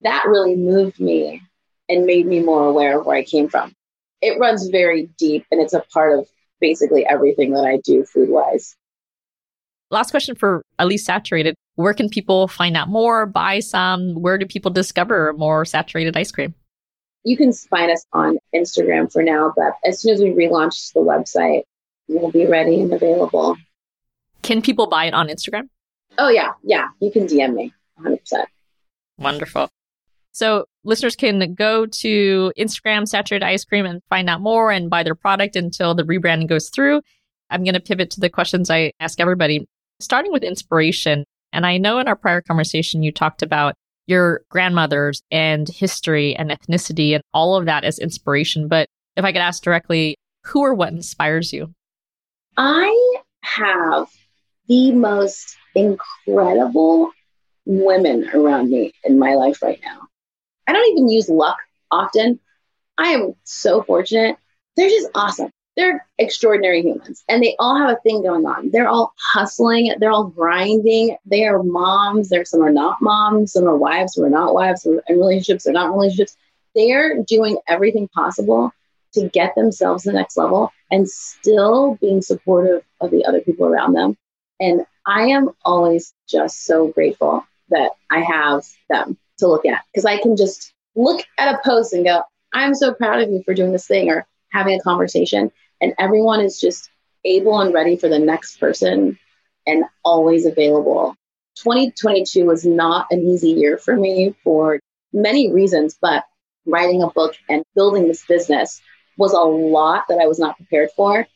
[0.00, 1.42] That really moved me
[1.88, 3.76] and made me more aware of where I came from.
[4.20, 6.26] It runs very deep and it's a part of
[6.60, 8.74] basically everything that I do food wise.
[9.90, 11.54] Last question for at least saturated.
[11.76, 14.14] Where can people find out more, buy some?
[14.14, 16.54] Where do people discover more saturated ice cream?
[17.24, 21.00] You can find us on Instagram for now, but as soon as we relaunch the
[21.00, 21.62] website,
[22.08, 23.56] we'll be ready and available.
[24.42, 25.68] Can people buy it on Instagram?
[26.18, 26.52] Oh, yeah.
[26.62, 26.88] Yeah.
[27.00, 28.18] You can DM me 100%.
[29.18, 29.68] Wonderful.
[30.32, 35.02] So listeners can go to Instagram Saturated Ice Cream and find out more and buy
[35.02, 37.02] their product until the rebranding goes through.
[37.50, 39.66] I'm going to pivot to the questions I ask everybody,
[40.00, 41.24] starting with inspiration.
[41.52, 43.74] And I know in our prior conversation, you talked about
[44.06, 48.68] your grandmothers and history and ethnicity and all of that as inspiration.
[48.68, 51.72] But if I could ask directly, who or what inspires you?
[52.56, 54.08] I have
[54.68, 57.10] the most incredible
[57.64, 60.02] women around me in my life right now.
[60.66, 61.58] I don't even use luck
[61.90, 62.40] often.
[62.98, 64.36] I am so fortunate.
[64.76, 65.50] They're just awesome.
[65.76, 68.70] They're extraordinary humans and they all have a thing going on.
[68.70, 69.94] They're all hustling.
[69.98, 71.16] They're all grinding.
[71.26, 72.30] They are moms.
[72.30, 73.52] There's some are not moms.
[73.52, 74.14] Some are wives.
[74.14, 74.82] Some are not wives.
[74.82, 75.64] Some are in relationships.
[75.64, 76.36] They're not relationships.
[76.74, 78.72] They're doing everything possible
[79.12, 83.66] to get themselves to the next level and still being supportive of the other people
[83.66, 84.16] around them.
[84.60, 90.04] And I am always just so grateful that I have them to look at because
[90.04, 92.22] I can just look at a post and go,
[92.52, 95.52] I'm so proud of you for doing this thing or having a conversation.
[95.80, 96.90] And everyone is just
[97.24, 99.18] able and ready for the next person
[99.66, 101.14] and always available.
[101.56, 104.80] 2022 was not an easy year for me for
[105.12, 106.24] many reasons, but
[106.66, 108.80] writing a book and building this business
[109.16, 111.26] was a lot that I was not prepared for.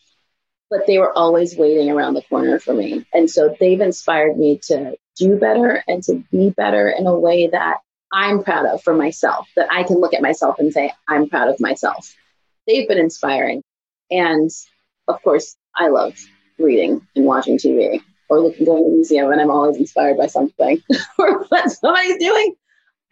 [0.69, 3.05] But they were always waiting around the corner for me.
[3.13, 7.49] And so they've inspired me to do better and to be better in a way
[7.49, 7.79] that
[8.13, 11.49] I'm proud of for myself, that I can look at myself and say, I'm proud
[11.49, 12.15] of myself.
[12.67, 13.63] They've been inspiring.
[14.11, 14.51] And
[15.09, 16.15] of course, I love
[16.59, 20.27] reading and watching TV or looking going to the museum and I'm always inspired by
[20.27, 20.83] something
[21.19, 22.55] or what somebody's doing.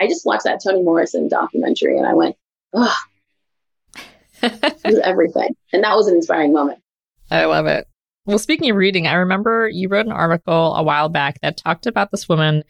[0.01, 2.37] I just watched that Toni Morrison documentary and I went,
[2.73, 2.97] oh,
[4.85, 5.57] everything.
[5.73, 6.81] And that was an inspiring moment.
[7.31, 7.87] I love it.
[8.27, 11.87] Well, speaking of reading, I remember you wrote an article a while back that talked
[11.87, 12.63] about this woman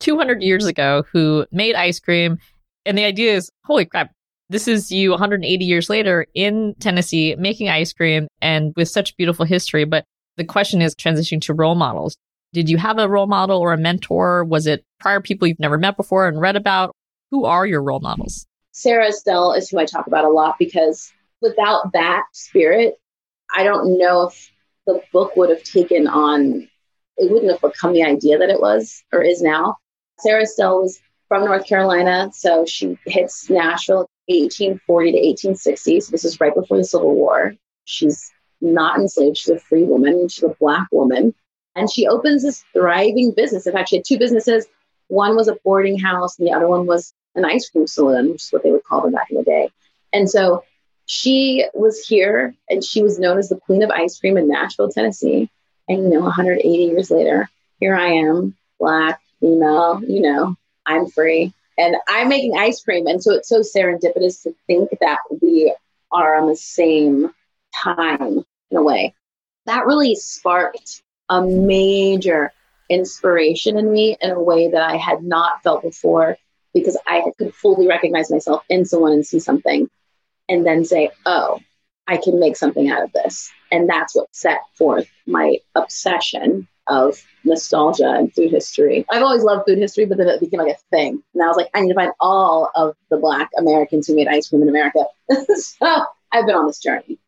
[0.00, 2.38] 200 years ago who made ice cream.
[2.84, 4.10] And the idea is, holy crap,
[4.52, 9.46] this is you 180 years later in Tennessee making ice cream and with such beautiful
[9.46, 9.84] history.
[9.84, 10.04] But
[10.36, 12.16] the question is transitioning to role models.
[12.52, 14.44] Did you have a role model or a mentor?
[14.44, 16.94] Was it prior people you've never met before and read about?
[17.30, 18.46] Who are your role models?
[18.72, 22.96] Sarah Estell is who I talk about a lot because without that spirit,
[23.56, 24.50] I don't know if
[24.86, 26.68] the book would have taken on,
[27.16, 29.76] it wouldn't have become the idea that it was or is now.
[30.18, 34.06] Sarah Estell was from North Carolina, so she hits Nashville
[34.40, 36.00] 1840 to 1860.
[36.00, 37.54] So this is right before the Civil War.
[37.84, 38.30] She's
[38.60, 39.36] not enslaved.
[39.36, 40.28] She's a free woman.
[40.28, 41.34] She's a black woman.
[41.74, 43.66] And she opens this thriving business.
[43.66, 44.66] In fact, she had two businesses.
[45.08, 48.44] One was a boarding house, and the other one was an ice cream saloon, which
[48.44, 49.70] is what they would call them back in the day.
[50.12, 50.64] And so
[51.06, 54.90] she was here and she was known as the queen of ice cream in Nashville,
[54.90, 55.50] Tennessee.
[55.88, 57.48] And, you know, 180 years later,
[57.80, 60.54] here I am, black, female, you know,
[60.86, 63.06] I'm free and I'm making ice cream.
[63.06, 65.74] And so it's so serendipitous to think that we
[66.10, 67.30] are on the same
[67.74, 69.14] time in a way.
[69.66, 72.52] That really sparked a major
[72.90, 76.36] inspiration in me in a way that I had not felt before
[76.74, 79.88] because I could fully recognize myself in someone and see something
[80.48, 81.60] and then say, oh,
[82.06, 83.50] I can make something out of this.
[83.70, 89.04] And that's what set forth my obsession of nostalgia and food history.
[89.10, 91.22] I've always loved food history, but then it became like a thing.
[91.34, 94.28] And I was like, I need to find all of the Black Americans who made
[94.28, 95.04] ice cream in America.
[95.56, 97.18] so I've been on this journey.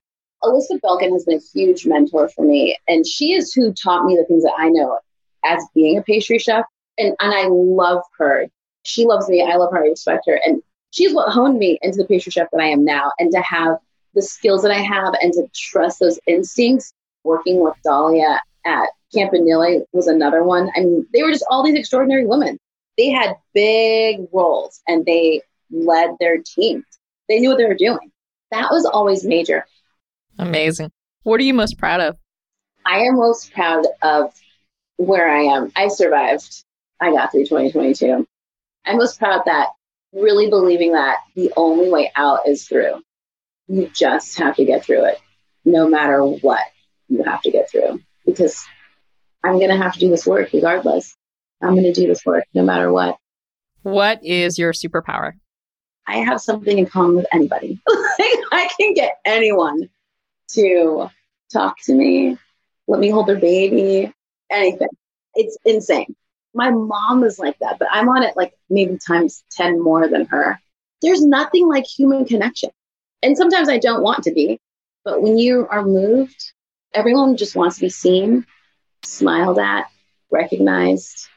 [0.43, 2.77] Elizabeth Belkind has been a huge mentor for me.
[2.89, 4.99] And she is who taught me the things that I know
[5.45, 6.65] as being a pastry chef.
[6.99, 8.47] And, and I love her.
[8.83, 9.43] She loves me.
[9.43, 9.85] I love her.
[9.85, 10.39] I respect her.
[10.45, 13.13] And she's what honed me into the pastry chef that I am now.
[13.19, 13.79] And to have
[14.15, 16.93] the skills that I have and to trust those instincts
[17.25, 20.71] working with Dahlia at Campanile was another one.
[20.77, 22.59] I mean, they were just all these extraordinary women.
[22.99, 26.85] They had big roles and they led their teams.
[27.29, 28.11] They knew what they were doing.
[28.51, 29.67] That was always major.
[30.39, 30.91] Amazing.
[31.23, 32.17] What are you most proud of?
[32.85, 34.33] I am most proud of
[34.97, 35.73] where I am.
[35.75, 36.65] I survived.
[37.01, 38.27] I got through 2022.
[38.87, 39.69] I'm most proud that
[40.13, 43.03] really believing that the only way out is through.
[43.67, 45.19] You just have to get through it,
[45.65, 46.61] no matter what
[47.09, 48.65] you have to get through, because
[49.45, 51.15] I'm going to have to do this work regardless.
[51.63, 53.17] I'm going to do this work no matter what.
[53.83, 55.33] What is your superpower?
[56.07, 57.79] I have something in common with anybody.
[57.89, 59.91] I can get anyone
[60.53, 61.11] to
[61.53, 62.39] talk to me,
[62.89, 64.13] let me hold their baby,
[64.51, 64.89] anything.
[65.35, 66.15] It's insane.
[66.55, 70.27] My mom is like that, but I'm on it like maybe times 10 more than
[70.27, 70.59] her.
[71.03, 72.71] There's nothing like human connection.
[73.23, 74.61] And sometimes I don't want to be,
[75.05, 76.53] but when you are moved,
[76.95, 78.47] everyone just wants to be seen
[79.05, 79.87] smiled at,
[80.31, 81.29] recognized,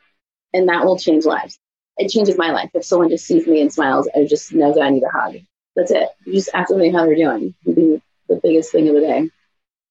[0.53, 1.59] and that will change lives.
[1.97, 2.69] it changes my life.
[2.73, 5.37] If someone just sees me and smiles and just knows that I need a hug,
[5.75, 6.09] that's it.
[6.25, 7.53] You just ask somebody how they're doing.
[7.65, 9.29] It'd be the biggest thing of the day.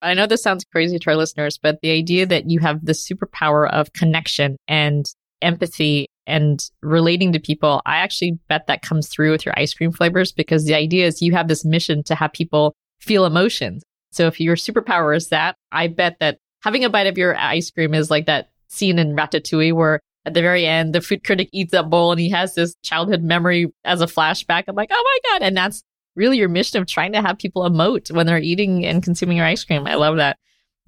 [0.01, 2.91] I know this sounds crazy to our listeners, but the idea that you have the
[2.93, 5.05] superpower of connection and
[5.41, 9.91] empathy and relating to people, I actually bet that comes through with your ice cream
[9.91, 13.83] flavors because the idea is you have this mission to have people feel emotions.
[14.11, 17.71] So if your superpower is that, I bet that having a bite of your ice
[17.71, 21.49] cream is like that scene in Ratatouille where at the very end, the food critic
[21.53, 24.65] eats that bowl and he has this childhood memory as a flashback.
[24.67, 25.45] I'm like, oh my God.
[25.45, 25.83] And that's
[26.15, 29.45] really your mission of trying to have people emote when they're eating and consuming your
[29.45, 29.87] ice cream.
[29.87, 30.37] I love that.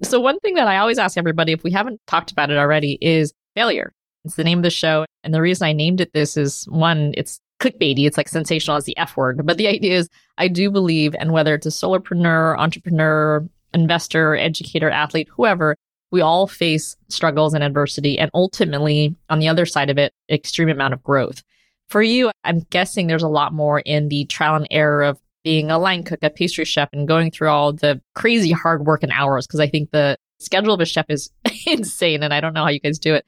[0.02, 2.98] So, one thing that I always ask everybody, if we haven't talked about it already,
[3.00, 3.92] is failure.
[4.24, 5.06] It's the name of the show.
[5.24, 8.06] And the reason I named it this is one, it's clickbaity.
[8.06, 9.46] It's like sensational as the F word.
[9.46, 10.08] But the idea is,
[10.38, 15.76] I do believe, and whether it's a solopreneur, entrepreneur, investor, educator, athlete, whoever,
[16.10, 18.18] we all face struggles and adversity.
[18.18, 21.42] And ultimately, on the other side of it, extreme amount of growth.
[21.88, 25.70] For you, I'm guessing there's a lot more in the trial and error of being
[25.70, 29.12] a line cook, a pastry chef, and going through all the crazy hard work and
[29.12, 29.46] hours.
[29.46, 31.30] Cause I think the schedule of a chef is
[31.66, 32.22] insane.
[32.22, 33.24] And I don't know how you guys do it.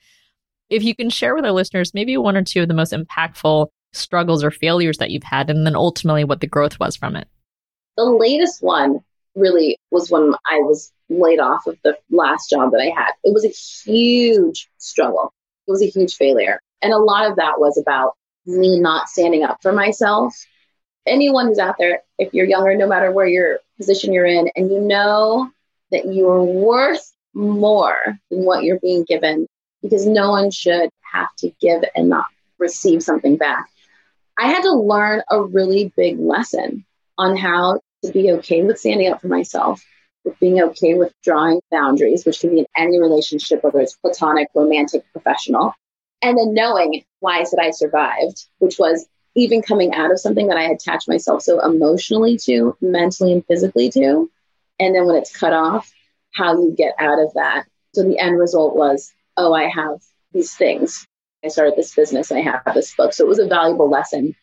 [0.70, 3.68] If you can share with our listeners, maybe one or two of the most impactful
[3.92, 7.28] struggles or failures that you've had, and then ultimately what the growth was from it.
[7.96, 9.00] The latest one
[9.34, 13.12] really was when I was laid off of the last job that I had.
[13.24, 15.32] It was a huge struggle.
[15.66, 16.60] It was a huge failure.
[16.80, 18.14] And a lot of that was about
[18.46, 20.34] me not standing up for myself.
[21.06, 24.70] Anyone who's out there, if you're younger, no matter where your position you're in, and
[24.70, 25.50] you know
[25.90, 29.46] that you're worth more than what you're being given,
[29.82, 32.24] because no one should have to give and not
[32.58, 33.68] receive something back.
[34.38, 36.84] I had to learn a really big lesson
[37.18, 39.84] on how to be okay with standing up for myself,
[40.24, 44.48] with being okay with drawing boundaries, which can be in any relationship, whether it's platonic,
[44.54, 45.74] romantic, professional.
[46.20, 50.48] And then knowing why I said I survived, which was even coming out of something
[50.48, 54.30] that I attached myself so emotionally to, mentally and physically to.
[54.78, 55.90] And then when it's cut off,
[56.32, 57.64] how you get out of that.
[57.94, 60.00] So the end result was, oh, I have
[60.32, 61.06] these things.
[61.44, 63.12] I started this business and I have this book.
[63.12, 64.34] So it was a valuable lesson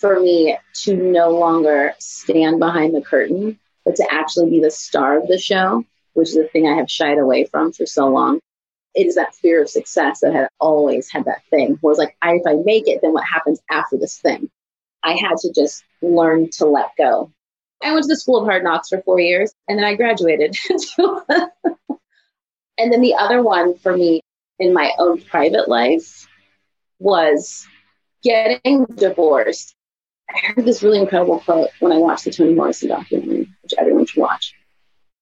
[0.00, 5.18] for me to no longer stand behind the curtain, but to actually be the star
[5.18, 5.84] of the show,
[6.14, 8.40] which is the thing I have shied away from for so long.
[8.94, 12.16] It is that fear of success that had always had that thing where it's like,
[12.22, 14.50] I, if I make it, then what happens after this thing?
[15.02, 17.30] I had to just learn to let go.
[17.82, 20.56] I went to the School of Hard Knocks for four years and then I graduated.
[20.98, 24.22] and then the other one for me
[24.58, 26.26] in my own private life
[26.98, 27.66] was
[28.22, 29.74] getting divorced
[30.32, 34.06] I heard this really incredible quote when I watched the Toni Morrison documentary, which everyone
[34.06, 34.54] should watch.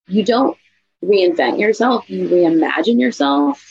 [0.06, 0.56] You don't
[1.04, 3.64] reinvent yourself, you reimagine yourself.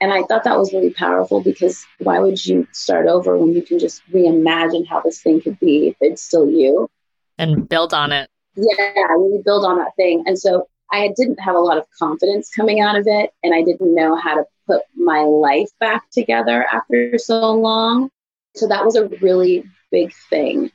[0.00, 3.60] And I thought that was really powerful because why would you start over when you
[3.60, 6.88] can just reimagine how this thing could be if it's still you?
[7.36, 8.30] And build on it.
[8.56, 10.24] Yeah, you build on that thing.
[10.26, 13.62] And so I didn't have a lot of confidence coming out of it, and I
[13.62, 18.10] didn't know how to put my life back together after so long.
[18.56, 20.70] So that was a really big thing.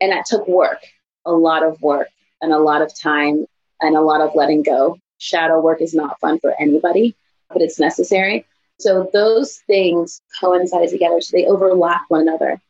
[0.00, 0.80] And that took work,
[1.24, 2.08] a lot of work,
[2.40, 3.46] and a lot of time,
[3.80, 4.98] and a lot of letting go.
[5.18, 7.14] Shadow work is not fun for anybody,
[7.48, 8.46] but it's necessary.
[8.78, 11.20] So those things coincide together.
[11.20, 12.60] So they overlap one another.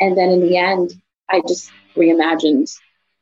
[0.00, 0.94] And then in the end,
[1.28, 2.74] I just reimagined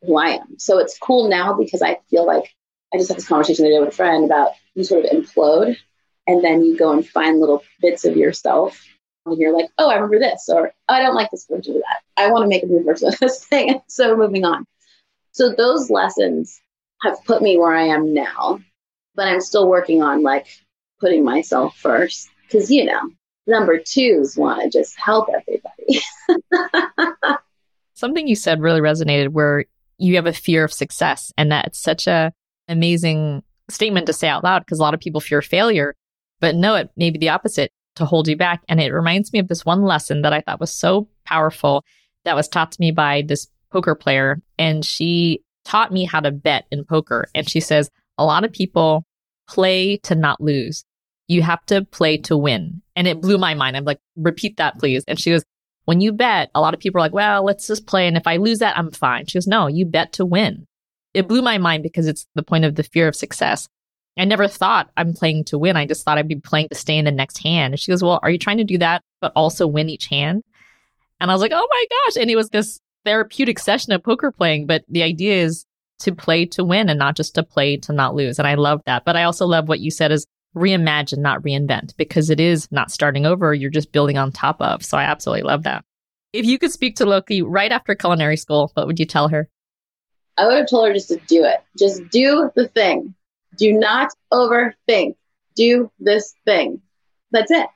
[0.02, 0.58] who I am.
[0.58, 2.54] So it's cool now because I feel like
[2.94, 5.10] I just had this conversation the other day with a friend about you sort of
[5.10, 5.76] implode
[6.26, 8.84] and then you go and find little bits of yourself
[9.26, 12.22] and you're like, oh, I remember this, or I don't like this version of that.
[12.22, 13.80] I want to make a new version of this thing.
[13.88, 14.66] so moving on.
[15.32, 16.60] So those lessons
[17.02, 18.60] have put me where I am now,
[19.14, 20.46] but I'm still working on like
[21.00, 23.00] putting myself first because, you know,
[23.46, 26.00] number twos want to just help everybody.
[27.94, 29.66] Something you said really resonated where
[29.98, 32.32] you have a fear of success and that's such a
[32.68, 35.94] amazing statement to say out loud because a lot of people fear failure
[36.40, 38.62] but no it may be the opposite to hold you back.
[38.68, 41.84] And it reminds me of this one lesson that I thought was so powerful
[42.24, 44.40] that was taught to me by this poker player.
[44.58, 47.28] And she taught me how to bet in poker.
[47.34, 49.04] And she says, a lot of people
[49.48, 50.84] play to not lose.
[51.28, 52.82] You have to play to win.
[52.94, 53.76] And it blew my mind.
[53.76, 55.04] I'm like, repeat that, please.
[55.08, 55.44] And she goes,
[55.84, 58.06] when you bet, a lot of people are like, well, let's just play.
[58.08, 59.26] And if I lose that, I'm fine.
[59.26, 60.66] She goes, no, you bet to win.
[61.14, 63.68] It blew my mind because it's the point of the fear of success.
[64.18, 65.76] I never thought I'm playing to win.
[65.76, 67.74] I just thought I'd be playing to stay in the next hand.
[67.74, 70.42] And she goes, Well, are you trying to do that, but also win each hand?
[71.20, 72.20] And I was like, Oh my gosh.
[72.20, 74.66] And it was this therapeutic session of poker playing.
[74.66, 75.66] But the idea is
[76.00, 78.38] to play to win and not just to play to not lose.
[78.38, 79.04] And I love that.
[79.04, 82.90] But I also love what you said is reimagine, not reinvent, because it is not
[82.90, 83.52] starting over.
[83.52, 84.82] You're just building on top of.
[84.84, 85.84] So I absolutely love that.
[86.32, 89.48] If you could speak to Loki right after culinary school, what would you tell her?
[90.38, 91.60] I would have told her just to do it.
[91.78, 93.14] Just do the thing.
[93.56, 95.14] Do not overthink.
[95.54, 96.80] Do this thing.
[97.30, 97.66] That's it.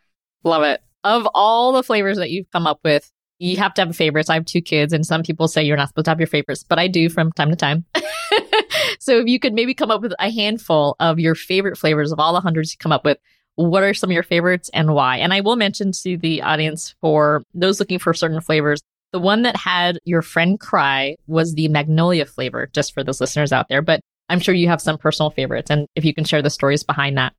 [0.44, 0.82] Love it.
[1.02, 4.28] Of all the flavors that you've come up with, you have to have favorites.
[4.28, 6.62] I have two kids, and some people say you're not supposed to have your favorites,
[6.62, 7.86] but I do from time to time.
[8.98, 12.20] so if you could maybe come up with a handful of your favorite flavors of
[12.20, 13.16] all the hundreds you come up with,
[13.54, 15.16] what are some of your favorites and why?
[15.16, 19.42] And I will mention to the audience for those looking for certain flavors, the one
[19.42, 23.82] that had your friend cry was the magnolia flavor, just for those listeners out there.
[23.82, 24.00] But
[24.30, 27.18] I'm sure you have some personal favorites, and if you can share the stories behind
[27.18, 27.34] that.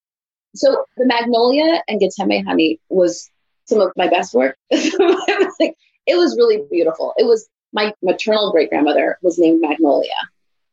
[0.53, 3.29] So the magnolia and Gatembe honey was
[3.65, 4.57] some of my best work.
[4.69, 5.75] it
[6.07, 7.13] was really beautiful.
[7.17, 10.09] It was my maternal great grandmother was named Magnolia,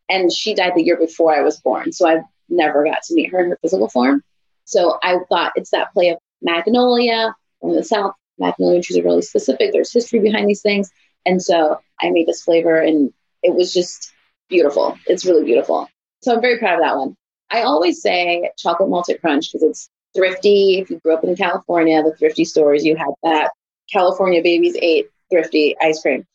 [0.08, 1.92] and she died the year before I was born.
[1.92, 4.22] So I never got to meet her in her physical form.
[4.64, 8.14] So I thought it's that play of Magnolia from the South.
[8.38, 9.72] Magnolia trees are really specific.
[9.72, 10.90] There's history behind these things.
[11.26, 13.12] And so I made this flavor and
[13.42, 14.12] it was just
[14.48, 14.96] beautiful.
[15.06, 15.88] It's really beautiful.
[16.20, 17.16] So I'm very proud of that one.
[17.50, 20.78] I always say chocolate malted crunch because it's thrifty.
[20.78, 23.52] If you grew up in California, the thrifty stores, you had that.
[23.92, 26.26] California babies ate thrifty ice cream.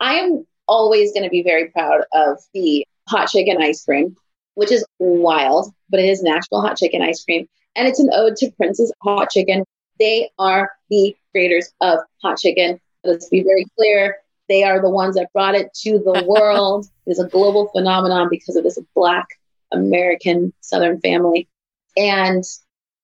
[0.00, 4.14] I am always going to be very proud of the hot chicken ice cream,
[4.54, 7.48] which is wild, but it is Nashville hot chicken ice cream.
[7.76, 9.64] And it's an ode to Prince's hot chicken.
[9.98, 12.80] They are the creators of hot chicken.
[13.04, 14.16] Let's be very clear.
[14.48, 16.86] They are the ones that brought it to the world.
[17.10, 19.26] Is a global phenomenon because of this black
[19.72, 21.48] American Southern family.
[21.96, 22.44] And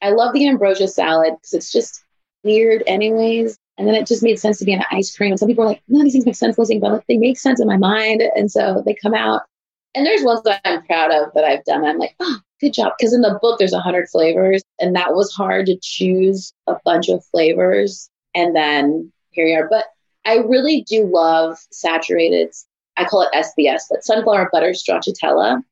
[0.03, 2.05] I love the ambrosia salad because it's just
[2.43, 3.59] weird, anyways.
[3.77, 5.37] And then it just made sense to be an ice cream.
[5.37, 7.67] Some people are like, no, these things make sense listening, but they make sense in
[7.67, 8.23] my mind.
[8.37, 9.43] And so they come out.
[9.95, 11.85] And there's ones that I'm proud of that I've done.
[11.85, 12.93] I'm like, oh, good job.
[12.99, 14.63] Because in the book, there's 100 flavors.
[14.81, 18.11] And that was hard to choose a bunch of flavors.
[18.35, 19.69] And then here you are.
[19.69, 19.87] But
[20.25, 22.53] I really do love saturated,
[22.97, 25.63] I call it SBS, but sunflower butter stracciatella.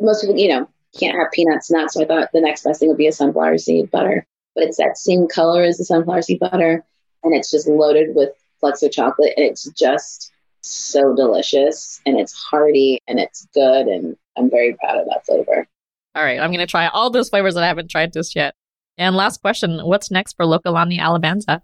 [0.00, 0.68] Most people, you know,
[0.98, 1.94] can't have peanuts, nuts.
[1.94, 4.26] So I thought the next best thing would be a sunflower seed butter.
[4.54, 6.84] But it's that same color as the sunflower seed butter
[7.26, 8.30] and it's just loaded with
[8.62, 14.48] Flexo chocolate, and it's just so delicious, and it's hearty, and it's good, and I'm
[14.48, 15.66] very proud of that flavor.
[16.14, 18.54] All right, I'm going to try all those flavors that I haven't tried just yet.
[18.96, 21.60] And last question, what's next for Lokelani Alabanza?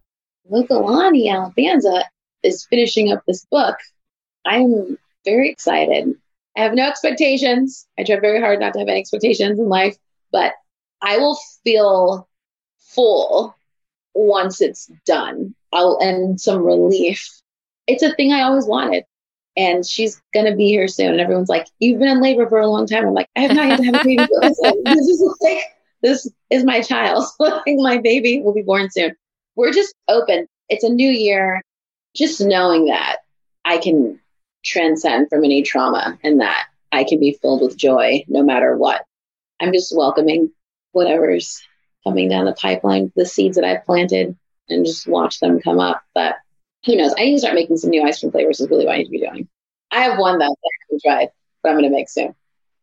[0.51, 2.05] Lokelani Alabanza
[2.43, 3.77] is finishing up this book.
[4.45, 6.15] I'm very excited.
[6.57, 7.87] I have no expectations.
[7.99, 9.97] I try very hard not to have any expectations in life,
[10.31, 10.53] but
[11.01, 12.29] I will feel
[12.79, 13.57] full
[14.15, 15.55] once it's done.
[15.73, 17.29] I'll and some relief.
[17.87, 19.05] It's a thing I always wanted.
[19.57, 21.13] And she's gonna be here soon.
[21.13, 23.07] And everyone's like, You've been in labor for a long time.
[23.07, 24.27] I'm like, I have not yet have a baby.
[24.41, 25.63] this is like
[26.03, 27.25] this is my child.
[27.67, 29.15] my baby will be born soon.
[29.57, 30.47] We're just open.
[30.69, 31.63] It's a new year.
[32.15, 33.19] Just knowing that
[33.65, 34.21] I can
[34.65, 39.05] transcend from any trauma and that I can be filled with joy no matter what.
[39.61, 40.51] I'm just welcoming
[40.93, 41.63] whatever's
[42.05, 44.37] coming down the pipeline, the seeds that I've planted,
[44.69, 46.03] and just watch them come up.
[46.15, 46.37] But
[46.85, 47.15] who knows?
[47.17, 48.61] I need to start making some new ice cream flavors.
[48.61, 49.49] Is really what I need to be doing.
[49.91, 51.29] I have one that I haven't tried,
[51.63, 52.35] but I'm going to make soon.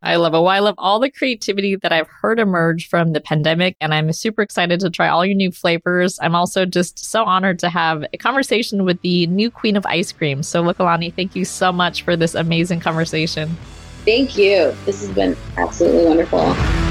[0.01, 0.37] I love it.
[0.37, 4.11] Well, I love all the creativity that I've heard emerge from the pandemic, and I'm
[4.13, 6.17] super excited to try all your new flavors.
[6.21, 10.11] I'm also just so honored to have a conversation with the new queen of ice
[10.13, 10.41] cream.
[10.41, 13.57] So, Lokelani, thank you so much for this amazing conversation.
[14.05, 14.73] Thank you.
[14.85, 16.88] This has been absolutely wonderful.